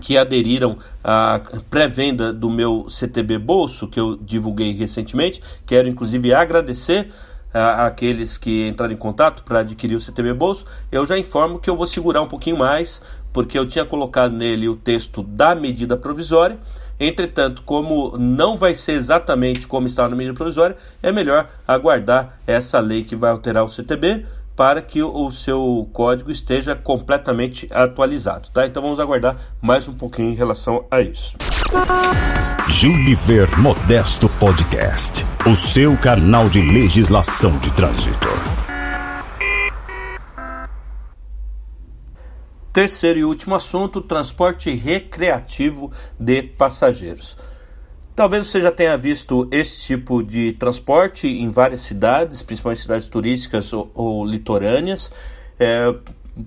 que 0.00 0.16
aderiram 0.16 0.78
à 1.02 1.40
pré-venda 1.70 2.32
do 2.32 2.50
meu 2.50 2.86
CTB 2.88 3.38
Bolso, 3.38 3.88
que 3.88 3.98
eu 3.98 4.16
divulguei 4.16 4.72
recentemente. 4.72 5.42
Quero 5.64 5.88
inclusive 5.88 6.34
agradecer 6.34 7.12
àqueles 7.52 8.36
que 8.36 8.68
entraram 8.68 8.92
em 8.92 8.96
contato 8.96 9.42
para 9.42 9.60
adquirir 9.60 9.94
o 9.94 10.00
CTB 10.00 10.34
Bolso. 10.34 10.66
Eu 10.92 11.06
já 11.06 11.16
informo 11.16 11.58
que 11.58 11.70
eu 11.70 11.76
vou 11.76 11.86
segurar 11.86 12.22
um 12.22 12.28
pouquinho 12.28 12.58
mais, 12.58 13.00
porque 13.32 13.58
eu 13.58 13.66
tinha 13.66 13.84
colocado 13.84 14.32
nele 14.32 14.68
o 14.68 14.76
texto 14.76 15.22
da 15.22 15.54
medida 15.54 15.96
provisória. 15.96 16.58
Entretanto, 16.98 17.62
como 17.62 18.16
não 18.16 18.56
vai 18.56 18.74
ser 18.74 18.92
exatamente 18.92 19.66
como 19.66 19.86
está 19.86 20.08
na 20.08 20.16
medida 20.16 20.34
provisória, 20.34 20.76
é 21.02 21.12
melhor 21.12 21.48
aguardar 21.66 22.38
essa 22.46 22.80
lei 22.80 23.04
que 23.04 23.14
vai 23.14 23.30
alterar 23.30 23.64
o 23.64 23.68
CTB 23.68 24.24
para 24.56 24.80
que 24.80 25.02
o 25.02 25.30
seu 25.30 25.88
código 25.92 26.30
esteja 26.30 26.74
completamente 26.74 27.68
atualizado, 27.70 28.48
tá? 28.48 28.66
Então 28.66 28.82
vamos 28.82 28.98
aguardar 28.98 29.36
mais 29.60 29.86
um 29.86 29.92
pouquinho 29.92 30.32
em 30.32 30.34
relação 30.34 30.86
a 30.90 31.02
isso. 31.02 31.36
Juliver 32.68 33.48
Modesto 33.60 34.28
Podcast, 34.40 35.24
o 35.46 35.54
seu 35.54 35.96
canal 35.98 36.48
de 36.48 36.60
legislação 36.62 37.50
de 37.58 37.70
trânsito. 37.72 38.26
Terceiro 42.72 43.18
e 43.18 43.24
último 43.24 43.54
assunto: 43.54 44.00
transporte 44.00 44.70
recreativo 44.70 45.92
de 46.18 46.42
passageiros. 46.42 47.36
Talvez 48.16 48.46
você 48.46 48.62
já 48.62 48.72
tenha 48.72 48.96
visto 48.96 49.46
esse 49.52 49.82
tipo 49.82 50.22
de 50.22 50.54
transporte 50.54 51.28
em 51.28 51.50
várias 51.50 51.80
cidades, 51.80 52.40
principalmente 52.40 52.80
cidades 52.80 53.08
turísticas 53.08 53.70
ou, 53.74 53.90
ou 53.94 54.24
litorâneas. 54.24 55.12
É, 55.60 55.94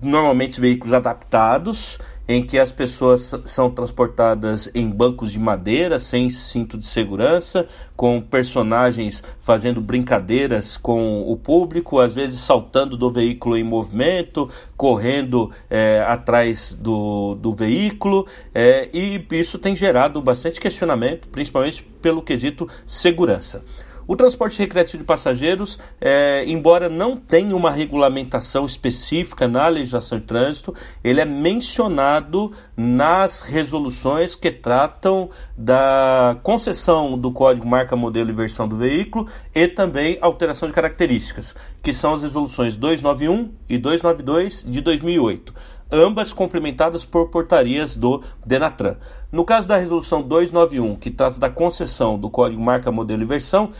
normalmente 0.02 0.60
veículos 0.60 0.92
adaptados 0.92 1.96
em 2.30 2.44
que 2.44 2.60
as 2.60 2.70
pessoas 2.70 3.34
são 3.44 3.68
transportadas 3.68 4.70
em 4.72 4.88
bancos 4.88 5.32
de 5.32 5.38
madeira, 5.40 5.98
sem 5.98 6.30
cinto 6.30 6.78
de 6.78 6.86
segurança, 6.86 7.66
com 7.96 8.20
personagens 8.20 9.20
fazendo 9.40 9.80
brincadeiras 9.80 10.76
com 10.76 11.22
o 11.28 11.36
público, 11.36 11.98
às 11.98 12.14
vezes 12.14 12.38
saltando 12.38 12.96
do 12.96 13.10
veículo 13.10 13.56
em 13.56 13.64
movimento, 13.64 14.48
correndo 14.76 15.50
é, 15.68 16.04
atrás 16.06 16.78
do, 16.80 17.34
do 17.34 17.52
veículo, 17.52 18.28
é, 18.54 18.88
e 18.94 19.20
isso 19.32 19.58
tem 19.58 19.74
gerado 19.74 20.22
bastante 20.22 20.60
questionamento, 20.60 21.26
principalmente 21.26 21.82
pelo 22.00 22.22
quesito 22.22 22.68
segurança. 22.86 23.64
O 24.10 24.16
transporte 24.16 24.58
recreativo 24.58 25.04
de 25.04 25.06
passageiros, 25.06 25.78
é, 26.00 26.44
embora 26.44 26.88
não 26.88 27.16
tenha 27.16 27.54
uma 27.54 27.70
regulamentação 27.70 28.66
específica 28.66 29.46
na 29.46 29.68
legislação 29.68 30.18
de 30.18 30.24
trânsito, 30.24 30.74
ele 31.04 31.20
é 31.20 31.24
mencionado 31.24 32.50
nas 32.76 33.42
resoluções 33.42 34.34
que 34.34 34.50
tratam 34.50 35.30
da 35.56 36.36
concessão 36.42 37.16
do 37.16 37.30
código 37.30 37.64
marca, 37.64 37.94
modelo 37.94 38.30
e 38.30 38.32
versão 38.32 38.66
do 38.66 38.76
veículo 38.76 39.28
e 39.54 39.68
também 39.68 40.18
alteração 40.20 40.68
de 40.68 40.74
características, 40.74 41.54
que 41.80 41.94
são 41.94 42.14
as 42.14 42.24
resoluções 42.24 42.76
291 42.76 43.52
e 43.68 43.78
292 43.78 44.64
de 44.66 44.80
2008 44.80 45.54
ambas 45.92 46.32
complementadas 46.32 47.04
por 47.04 47.28
portarias 47.30 47.96
do 47.96 48.22
Denatran. 48.46 48.96
No 49.32 49.44
caso 49.44 49.66
da 49.66 49.76
resolução 49.76 50.22
291, 50.22 50.96
que 50.96 51.10
trata 51.10 51.38
da 51.38 51.50
concessão 51.50 52.18
do 52.18 52.30
código 52.30 52.62
marca, 52.62 52.92
modelo 52.92 53.22
e 53.22 53.26
versão, 53.26 53.70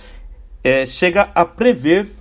é, 0.63 0.87
chega 0.87 1.31
a 1.35 1.45
prever 1.45 2.13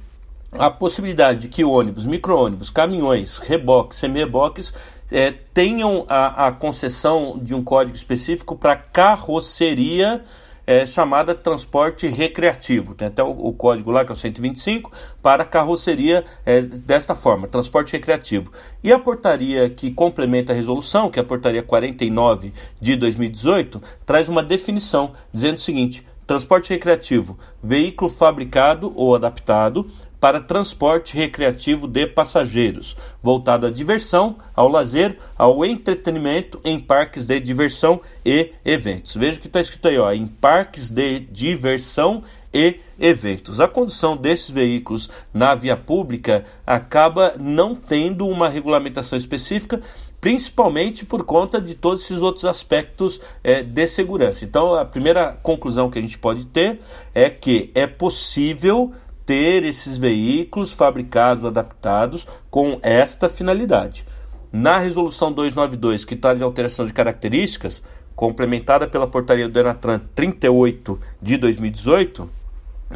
a 0.51 0.69
possibilidade 0.69 1.41
de 1.41 1.47
que 1.47 1.63
ônibus, 1.63 2.05
micro-ônibus, 2.05 2.69
caminhões, 2.69 3.37
reboques, 3.37 3.99
semi-reboques 3.99 4.73
é, 5.11 5.31
tenham 5.53 6.05
a, 6.07 6.47
a, 6.47 6.51
concessão 6.51 7.39
de 7.41 7.53
um 7.53 7.63
código 7.63 7.95
específico 7.95 8.55
para 8.55 8.75
carroceria 8.75 10.23
é, 10.65 10.85
chamada 10.85 11.33
transporte 11.33 12.07
recreativo. 12.07 12.93
Tem 12.93 13.07
até 13.07 13.23
o, 13.23 13.29
o, 13.29 13.53
código 13.53 13.89
lá, 13.89 14.05
que 14.05 14.11
é 14.11 14.13
o 14.13 14.17
125, 14.17 14.91
para 15.19 15.43
carroceria 15.43 16.23
é, 16.45 16.61
desta 16.61 17.15
forma, 17.15 17.47
transporte 17.47 17.93
recreativo. 17.93 18.51
E 18.83 18.93
a 18.93 18.99
portaria 18.99 19.67
que 19.67 19.89
complementa 19.89 20.53
a 20.53 20.55
resolução, 20.55 21.09
que 21.09 21.17
é 21.17 21.23
a 21.23 21.25
portaria 21.25 21.63
49 21.63 22.53
de 22.79 22.95
2018, 22.95 23.81
traz 24.05 24.29
uma 24.29 24.43
definição 24.43 25.13
dizendo 25.33 25.57
o 25.57 25.61
seguinte: 25.61 26.05
Transporte 26.29 26.69
recreativo: 26.69 27.39
veículo 27.63 28.11
fabricado 28.11 28.93
ou 28.95 29.15
adaptado 29.15 29.89
para 30.19 30.39
transporte 30.39 31.17
recreativo 31.17 31.87
de 31.87 32.05
passageiros, 32.05 32.95
voltado 33.23 33.65
à 33.65 33.71
diversão, 33.71 34.37
ao 34.55 34.67
lazer, 34.67 35.17
ao 35.35 35.65
entretenimento 35.65 36.61
em 36.63 36.79
parques 36.79 37.25
de 37.25 37.39
diversão 37.39 37.99
e 38.23 38.51
eventos. 38.63 39.15
Veja 39.15 39.39
que 39.39 39.47
está 39.47 39.59
escrito 39.59 39.87
aí, 39.87 39.97
ó, 39.97 40.11
em 40.11 40.27
parques 40.27 40.87
de 40.91 41.19
diversão 41.21 42.21
e 42.53 42.79
eventos. 42.99 43.59
A 43.59 43.67
condução 43.67 44.15
desses 44.15 44.51
veículos 44.51 45.09
na 45.33 45.55
via 45.55 45.75
pública 45.75 46.45
acaba 46.63 47.33
não 47.39 47.73
tendo 47.73 48.27
uma 48.27 48.49
regulamentação 48.49 49.17
específica, 49.17 49.81
principalmente 50.21 51.05
por 51.05 51.23
conta 51.23 51.61
de 51.61 51.75
todos 51.75 52.03
esses 52.03 52.21
outros 52.21 52.45
aspectos 52.45 53.19
é, 53.43 53.63
de 53.63 53.87
segurança. 53.87 54.43
Então, 54.43 54.75
a 54.75 54.85
primeira 54.85 55.33
conclusão 55.33 55.89
que 55.89 55.97
a 55.99 56.01
gente 56.01 56.17
pode 56.17 56.45
ter 56.45 56.81
é 57.13 57.29
que 57.29 57.71
é 57.73 57.87
possível 57.87 58.91
ter 59.25 59.63
esses 59.63 59.97
veículos 59.97 60.73
fabricados, 60.73 61.45
adaptados 61.45 62.27
com 62.49 62.79
esta 62.81 63.29
finalidade. 63.29 64.05
Na 64.51 64.79
resolução 64.79 65.31
292, 65.31 66.03
que 66.03 66.15
está 66.15 66.33
de 66.33 66.41
alteração 66.41 66.85
de 66.85 66.93
características, 66.93 67.83
complementada 68.15 68.87
pela 68.87 69.07
portaria 69.07 69.47
do 69.47 69.53
Denatran 69.53 70.01
38 70.15 70.99
de 71.21 71.37
2018, 71.37 72.29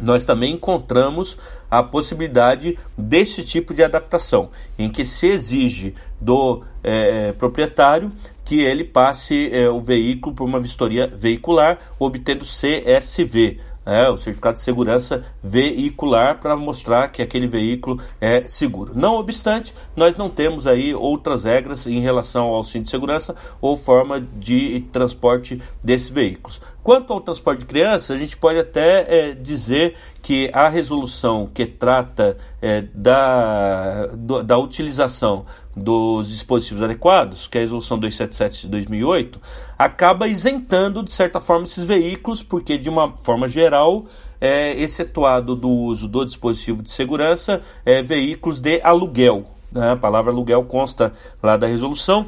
nós 0.02 0.24
também 0.24 0.54
encontramos 0.54 1.38
a 1.70 1.82
possibilidade 1.82 2.78
desse 2.96 3.44
tipo 3.44 3.72
de 3.72 3.82
adaptação, 3.82 4.50
em 4.78 4.88
que 4.88 5.04
se 5.04 5.28
exige 5.28 5.94
do 6.20 6.62
é, 6.82 7.32
proprietário 7.32 8.10
que 8.44 8.60
ele 8.60 8.84
passe 8.84 9.48
é, 9.52 9.68
o 9.70 9.80
veículo 9.80 10.34
por 10.34 10.44
uma 10.44 10.60
vistoria 10.60 11.06
veicular, 11.06 11.78
obtendo 11.98 12.44
CSV, 12.44 13.58
é, 13.86 14.08
o 14.08 14.16
certificado 14.16 14.56
de 14.56 14.64
segurança 14.64 15.24
veicular 15.42 16.40
para 16.40 16.56
mostrar 16.56 17.08
que 17.08 17.20
aquele 17.20 17.46
veículo 17.46 18.00
é 18.20 18.42
seguro. 18.48 18.92
Não 18.94 19.16
obstante, 19.16 19.74
nós 19.94 20.16
não 20.16 20.30
temos 20.30 20.66
aí 20.66 20.94
outras 20.94 21.44
regras 21.44 21.86
em 21.86 22.00
relação 22.00 22.46
ao 22.46 22.64
cinto 22.64 22.84
de 22.84 22.90
segurança 22.90 23.34
ou 23.60 23.76
forma 23.76 24.20
de 24.20 24.80
transporte 24.92 25.60
desses 25.82 26.08
veículos. 26.08 26.60
Quanto 26.84 27.14
ao 27.14 27.20
transporte 27.22 27.60
de 27.60 27.64
crianças, 27.64 28.10
a 28.10 28.18
gente 28.18 28.36
pode 28.36 28.58
até 28.58 29.06
é, 29.08 29.32
dizer 29.32 29.96
que 30.20 30.50
a 30.52 30.68
resolução 30.68 31.48
que 31.52 31.64
trata 31.64 32.36
é, 32.60 32.82
da, 32.82 34.08
do, 34.08 34.42
da 34.42 34.58
utilização 34.58 35.46
dos 35.74 36.28
dispositivos 36.28 36.82
adequados, 36.82 37.46
que 37.46 37.56
é 37.56 37.62
a 37.62 37.64
resolução 37.64 37.98
277 37.98 38.66
de 38.66 38.68
2008, 38.68 39.40
acaba 39.78 40.28
isentando, 40.28 41.02
de 41.02 41.10
certa 41.10 41.40
forma, 41.40 41.64
esses 41.64 41.84
veículos, 41.84 42.42
porque, 42.42 42.76
de 42.76 42.90
uma 42.90 43.16
forma 43.16 43.48
geral, 43.48 44.04
é 44.38 44.78
excetuado 44.78 45.56
do 45.56 45.70
uso 45.70 46.06
do 46.06 46.22
dispositivo 46.22 46.82
de 46.82 46.90
segurança, 46.90 47.62
é, 47.86 48.02
veículos 48.02 48.60
de 48.60 48.82
aluguel. 48.82 49.46
Né? 49.72 49.92
A 49.92 49.96
palavra 49.96 50.30
aluguel 50.30 50.62
consta 50.64 51.14
lá 51.42 51.56
da 51.56 51.66
resolução, 51.66 52.26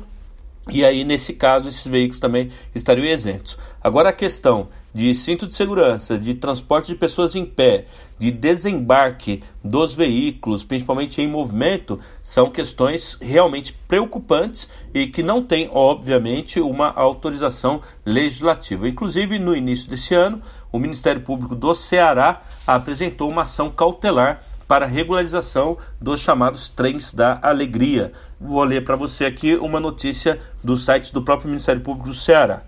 e 0.69 0.85
aí, 0.85 1.05
nesse 1.05 1.33
caso, 1.33 1.69
esses 1.69 1.87
veículos 1.87 2.19
também 2.19 2.51
estariam 2.75 3.07
isentos. 3.07 3.57
Agora, 3.81 4.09
a 4.09 4.13
questão 4.13 4.69
de 4.93 5.15
cinto 5.15 5.47
de 5.47 5.55
segurança, 5.55 6.19
de 6.19 6.35
transporte 6.35 6.89
de 6.89 6.99
pessoas 6.99 7.37
em 7.37 7.47
pé, 7.47 7.85
de 8.19 8.33
desembarque 8.33 9.45
dos 9.63 9.95
veículos, 9.95 10.65
principalmente 10.65 11.23
em 11.23 11.29
movimento, 11.29 12.01
são 12.21 12.51
questões 12.51 13.17
realmente 13.21 13.75
preocupantes 13.87 14.69
e 14.93 15.07
que 15.07 15.23
não 15.23 15.41
têm, 15.41 15.71
obviamente, 15.73 16.59
uma 16.59 16.93
autorização 16.93 17.81
legislativa. 18.05 18.89
Inclusive, 18.89 19.39
no 19.39 19.55
início 19.55 19.89
desse 19.89 20.15
ano, 20.15 20.43
o 20.73 20.81
Ministério 20.81 21.21
Público 21.21 21.55
do 21.55 21.75
Ceará 21.77 22.43
apresentou 22.67 23.31
uma 23.31 23.43
ação 23.43 23.71
cautelar 23.71 24.43
para 24.67 24.87
regularização 24.87 25.79
dos 26.01 26.21
chamados 26.21 26.69
trens 26.69 27.15
da 27.15 27.39
alegria. 27.43 28.13
Vou 28.41 28.63
ler 28.65 28.85
para 28.85 28.97
você 28.97 29.25
aqui 29.25 29.57
uma 29.57 29.81
notícia 29.81 30.41
do 30.63 30.77
site 30.77 31.13
do 31.13 31.23
próprio 31.23 31.49
Ministério 31.49 31.81
Público 31.81 32.09
do 32.09 32.15
Ceará. 32.15 32.63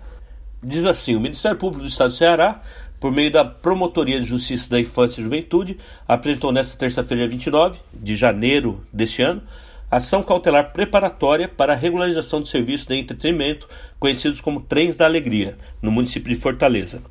Diz 0.63 0.85
assim: 0.85 1.15
o 1.15 1.19
Ministério 1.19 1.57
Público 1.57 1.83
do 1.83 1.89
Estado 1.89 2.11
do 2.11 2.15
Ceará, 2.15 2.61
por 2.99 3.11
meio 3.11 3.31
da 3.31 3.45
Promotoria 3.45 4.19
de 4.19 4.25
Justiça 4.25 4.69
da 4.69 4.79
Infância 4.79 5.21
e 5.21 5.23
Juventude, 5.23 5.77
apresentou 6.07 6.51
nesta 6.51 6.77
terça-feira, 6.77 7.27
29 7.27 7.79
de 7.93 8.15
janeiro 8.15 8.83
deste 8.91 9.21
ano, 9.21 9.41
ação 9.89 10.21
cautelar 10.21 10.73
preparatória 10.73 11.47
para 11.47 11.73
a 11.73 11.75
regularização 11.75 12.41
de 12.41 12.49
serviços 12.49 12.87
de 12.87 12.95
entretenimento 12.95 13.67
conhecidos 13.99 14.41
como 14.41 14.61
Trens 14.61 14.97
da 14.97 15.05
Alegria, 15.05 15.57
no 15.81 15.91
município 15.91 16.33
de 16.33 16.39
Fortaleza. 16.39 17.01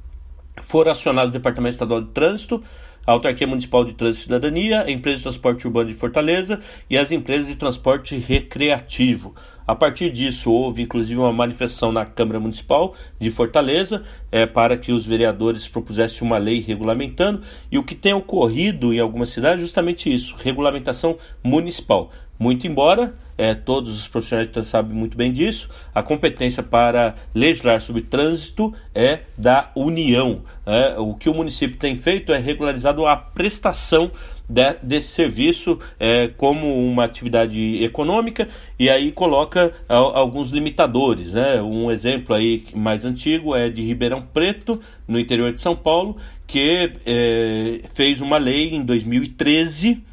Foram 0.63 0.93
acionados 0.93 1.31
o 1.31 1.33
Departamento 1.33 1.73
Estadual 1.73 2.03
de 2.03 2.11
Trânsito, 2.11 2.63
a 3.09 3.13
Autarquia 3.13 3.47
Municipal 3.47 3.87
de 3.87 3.95
Trânsito 3.95 4.21
e 4.21 4.25
Cidadania, 4.25 4.83
a 4.83 4.91
Empresa 4.91 5.17
de 5.17 5.23
Transporte 5.23 5.67
Urbano 5.67 5.89
de 5.89 5.95
Fortaleza 5.95 6.61
e 6.91 6.99
as 6.99 7.11
empresas 7.11 7.47
de 7.47 7.57
transporte 7.57 8.19
recreativo. 8.19 9.35
A 9.67 9.75
partir 9.75 10.11
disso, 10.11 10.53
houve 10.53 10.83
inclusive 10.83 11.19
uma 11.19 11.33
manifestação 11.33 11.91
na 11.91 12.05
Câmara 12.05 12.39
Municipal 12.39 12.95
de 13.19 13.31
Fortaleza 13.31 14.05
é, 14.31 14.45
para 14.45 14.77
que 14.77 14.93
os 14.93 15.07
vereadores 15.07 15.67
propusessem 15.67 16.27
uma 16.27 16.37
lei 16.37 16.61
regulamentando, 16.61 17.41
e 17.73 17.79
o 17.79 17.83
que 17.83 17.95
tem 17.95 18.13
ocorrido 18.13 18.93
em 18.93 19.01
algumas 19.01 19.31
cidades 19.31 19.61
é 19.61 19.63
justamente 19.65 20.13
isso: 20.13 20.37
regulamentação 20.39 21.17
municipal. 21.43 22.13
Muito 22.39 22.67
embora 22.67 23.15
é, 23.39 23.55
todos 23.55 23.97
os 23.97 24.09
profissionais 24.09 24.51
sabem 24.67 24.93
muito 24.93 25.17
bem 25.17 25.33
disso, 25.33 25.71
a 25.95 26.03
competência 26.03 26.61
para 26.61 27.15
legislar 27.33 27.81
sobre 27.81 28.03
trânsito 28.03 28.75
é 28.93 29.21
da 29.39 29.71
União. 29.77 30.43
É, 30.67 30.99
o 30.99 31.15
que 31.15 31.31
o 31.31 31.35
município 31.35 31.79
tem 31.79 31.97
feito 31.97 32.33
é 32.33 32.39
regularizado 32.39 33.07
a 33.07 33.17
prestação 33.17 34.11
de, 34.49 34.75
desse 34.83 35.09
serviço 35.09 35.79
é, 36.01 36.29
como 36.37 36.67
uma 36.85 37.05
atividade 37.05 37.83
econômica 37.85 38.49
e 38.77 38.91
aí 38.91 39.13
coloca 39.13 39.73
a, 39.89 39.95
alguns 39.95 40.51
limitadores. 40.51 41.35
Né? 41.35 41.63
Um 41.63 41.93
exemplo 41.93 42.35
aí 42.35 42.65
mais 42.75 43.05
antigo 43.05 43.55
é 43.55 43.71
de 43.71 43.83
Ribeirão 43.83 44.21
Preto, 44.21 44.81
no 45.07 45.19
interior 45.19 45.53
de 45.53 45.61
São 45.61 45.77
Paulo, 45.77 46.17
que 46.45 46.93
é, 47.07 47.83
fez 47.95 48.21
uma 48.21 48.37
lei 48.37 48.75
em 48.75 48.85
2013 48.85 50.08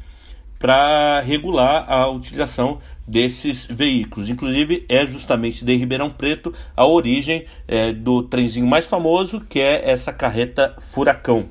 para 0.58 1.20
regular 1.20 1.84
a 1.88 2.08
utilização 2.08 2.78
desses 3.06 3.66
veículos. 3.66 4.28
Inclusive, 4.28 4.84
é 4.88 5.06
justamente 5.06 5.64
de 5.64 5.76
Ribeirão 5.76 6.10
Preto 6.10 6.52
a 6.76 6.84
origem 6.86 7.44
é, 7.68 7.92
do 7.92 8.22
trenzinho 8.22 8.66
mais 8.66 8.86
famoso, 8.86 9.40
que 9.40 9.60
é 9.60 9.90
essa 9.90 10.12
carreta 10.12 10.74
Furacão. 10.80 11.48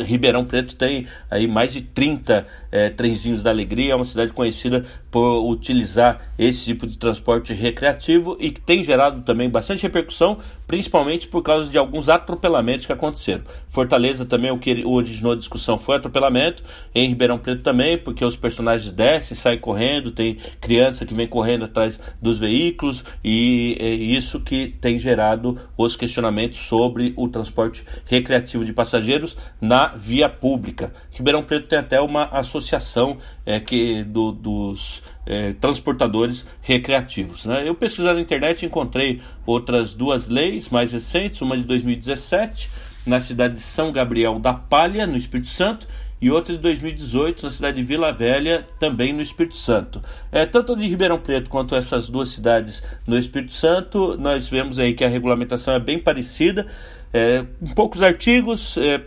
Ribeirão 0.00 0.44
Preto 0.44 0.74
tem 0.74 1.06
aí 1.30 1.46
mais 1.46 1.72
de 1.72 1.80
30 1.80 2.46
é, 2.72 2.90
trenzinhos 2.90 3.40
da 3.42 3.50
alegria, 3.50 3.92
é 3.92 3.94
uma 3.94 4.04
cidade 4.04 4.32
conhecida 4.32 4.84
por 5.10 5.48
utilizar 5.48 6.20
esse 6.36 6.64
tipo 6.64 6.86
de 6.88 6.96
transporte 6.98 7.52
recreativo 7.52 8.36
e 8.40 8.50
que 8.50 8.60
tem 8.60 8.82
gerado 8.82 9.22
também 9.22 9.48
bastante 9.48 9.82
repercussão, 9.82 10.38
principalmente 10.70 11.26
por 11.26 11.42
causa 11.42 11.68
de 11.68 11.76
alguns 11.76 12.08
atropelamentos 12.08 12.86
que 12.86 12.92
aconteceram. 12.92 13.42
Fortaleza 13.68 14.24
também, 14.24 14.52
o 14.52 14.58
que 14.60 14.84
originou 14.86 15.32
a 15.32 15.36
discussão 15.36 15.76
foi 15.76 15.96
atropelamento, 15.96 16.62
em 16.94 17.08
Ribeirão 17.08 17.40
Preto 17.40 17.60
também, 17.60 17.98
porque 17.98 18.24
os 18.24 18.36
personagens 18.36 18.92
descem, 18.92 19.36
saem 19.36 19.58
correndo, 19.58 20.12
tem 20.12 20.38
criança 20.60 21.04
que 21.04 21.12
vem 21.12 21.26
correndo 21.26 21.64
atrás 21.64 21.98
dos 22.22 22.38
veículos 22.38 23.04
e 23.24 23.76
é 23.80 23.88
isso 23.88 24.38
que 24.38 24.68
tem 24.80 24.96
gerado 24.96 25.58
os 25.76 25.96
questionamentos 25.96 26.60
sobre 26.60 27.12
o 27.16 27.26
transporte 27.26 27.84
recreativo 28.04 28.64
de 28.64 28.72
passageiros 28.72 29.36
na 29.60 29.88
via 29.88 30.28
pública. 30.28 30.94
Ribeirão 31.10 31.42
Preto 31.42 31.66
tem 31.66 31.80
até 31.80 32.00
uma 32.00 32.26
associação 32.26 33.18
é, 33.44 33.58
que, 33.58 34.04
do, 34.04 34.30
dos 34.30 35.02
é, 35.30 35.52
transportadores 35.52 36.44
recreativos. 36.60 37.46
Né? 37.46 37.68
Eu 37.68 37.74
pesquisando 37.76 38.16
na 38.16 38.20
internet 38.20 38.66
encontrei 38.66 39.22
outras 39.46 39.94
duas 39.94 40.26
leis 40.26 40.68
mais 40.68 40.90
recentes, 40.90 41.40
uma 41.40 41.56
de 41.56 41.62
2017 41.62 42.68
na 43.06 43.20
cidade 43.20 43.54
de 43.54 43.60
São 43.60 43.92
Gabriel 43.92 44.40
da 44.40 44.52
Palha, 44.52 45.06
no 45.06 45.16
Espírito 45.16 45.48
Santo, 45.48 45.86
e 46.20 46.32
outra 46.32 46.52
de 46.54 46.60
2018 46.60 47.44
na 47.44 47.50
cidade 47.52 47.76
de 47.76 47.84
Vila 47.84 48.12
Velha, 48.12 48.66
também 48.80 49.12
no 49.12 49.22
Espírito 49.22 49.56
Santo. 49.56 50.02
É, 50.32 50.44
tanto 50.44 50.76
de 50.76 50.86
Ribeirão 50.86 51.20
Preto 51.20 51.48
quanto 51.48 51.76
essas 51.76 52.10
duas 52.10 52.30
cidades 52.30 52.82
no 53.06 53.16
Espírito 53.16 53.52
Santo, 53.52 54.16
nós 54.18 54.48
vemos 54.48 54.80
aí 54.80 54.94
que 54.94 55.04
a 55.04 55.08
regulamentação 55.08 55.74
é 55.74 55.78
bem 55.78 55.98
parecida. 55.98 56.66
É, 57.12 57.44
poucos 57.76 58.02
artigos, 58.02 58.76
é, 58.76 59.00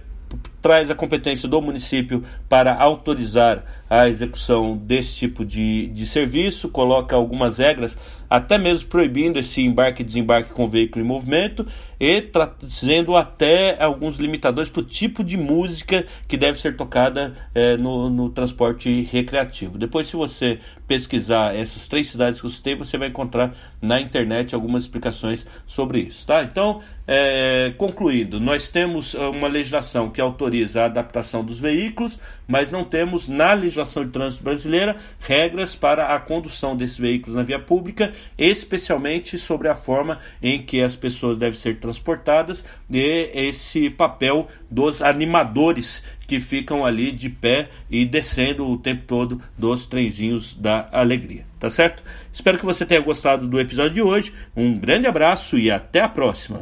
traz 0.64 0.90
a 0.90 0.96
competência 0.96 1.48
do 1.48 1.62
município 1.62 2.24
para 2.48 2.74
autorizar 2.74 3.66
a 3.90 4.08
execução 4.08 4.78
desse 4.78 5.14
tipo 5.14 5.44
de, 5.44 5.88
de 5.88 6.08
serviço, 6.08 6.70
coloca 6.70 7.18
algumas 7.18 7.58
regras, 7.58 7.98
até 8.34 8.58
mesmo 8.58 8.90
proibindo 8.90 9.38
esse 9.38 9.62
embarque 9.62 10.02
e 10.02 10.06
desembarque 10.06 10.54
com 10.54 10.68
veículo 10.68 11.06
em 11.06 11.08
movimento 11.08 11.68
e 12.00 12.20
trazendo 12.20 13.16
até 13.16 13.80
alguns 13.80 14.16
limitadores 14.16 14.72
para 14.72 14.82
o 14.82 14.84
tipo 14.84 15.24
de 15.24 15.38
música 15.38 16.04
que 16.28 16.36
deve 16.36 16.60
ser 16.60 16.76
tocada 16.76 17.36
é, 17.54 17.78
no, 17.78 18.10
no 18.10 18.32
transporte 18.32 19.04
recreativo. 19.04 19.78
Depois, 19.78 20.08
se 20.08 20.16
você 20.16 20.60
pesquisar 20.88 21.56
essas 21.56 21.88
três 21.88 22.10
cidades 22.10 22.42
que 22.42 22.48
eu 22.48 22.50
citei, 22.50 22.76
você 22.76 22.98
vai 22.98 23.10
encontrar 23.10 23.56
na 23.80 24.02
internet 24.02 24.56
algumas 24.56 24.84
explicações 24.84 25.46
sobre 25.68 26.00
isso. 26.00 26.26
Tá? 26.26 26.42
Então, 26.42 26.82
é, 27.06 27.72
concluindo, 27.78 28.40
nós 28.40 28.72
temos 28.72 29.14
uma 29.14 29.48
legislação 29.48 30.10
que 30.10 30.20
autoriza 30.20 30.82
a 30.82 30.86
adaptação 30.86 31.44
dos 31.44 31.60
veículos, 31.60 32.20
mas 32.48 32.72
não 32.72 32.84
temos 32.84 33.28
na 33.28 33.54
legislação 33.54 34.06
de 34.06 34.12
trânsito 34.12 34.44
brasileira 34.44 34.98
regras 35.20 35.76
para 35.76 36.16
a 36.16 36.20
condução 36.20 36.76
desses 36.76 36.98
veículos 36.98 37.36
na 37.36 37.44
via 37.44 37.60
pública, 37.60 38.12
especialmente 38.38 39.38
sobre 39.38 39.68
a 39.68 39.76
forma 39.76 40.20
em 40.42 40.62
que 40.62 40.82
as 40.82 40.96
pessoas 40.96 41.38
devem 41.38 41.58
ser 41.58 41.80
transportadas 41.80 42.64
e 42.90 43.30
esse 43.34 43.90
papel 43.90 44.48
dos 44.70 45.02
animadores 45.02 46.04
que 46.28 46.40
ficam 46.40 46.86
ali 46.86 47.12
de 47.12 47.30
pé 47.30 47.70
e 47.90 48.06
descendo 48.06 48.66
o 48.66 48.78
tempo 48.78 49.04
todo 49.06 49.42
dos 49.58 49.86
trenzinhos 49.86 50.56
da 50.56 50.88
alegria, 50.92 51.46
tá 51.60 51.70
certo? 51.70 52.04
Espero 52.32 52.58
que 52.58 52.66
você 52.66 52.86
tenha 52.86 53.02
gostado 53.02 53.48
do 53.48 53.60
episódio 53.60 53.94
de 53.94 54.02
hoje. 54.02 54.34
Um 54.56 54.78
grande 54.78 55.06
abraço 55.06 55.58
e 55.58 55.70
até 55.70 56.00
a 56.02 56.10
próxima. 56.10 56.62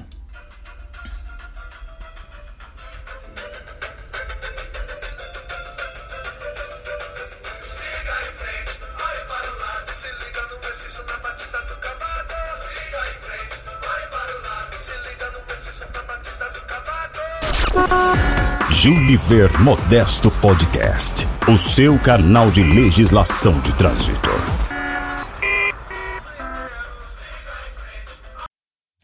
Gilliver 19.12 19.52
Modesto 19.60 20.32
Podcast, 20.32 21.28
o 21.46 21.58
seu 21.58 22.00
canal 22.00 22.50
de 22.50 22.64
legislação 22.64 23.52
de 23.60 23.74
trânsito. 23.74 24.51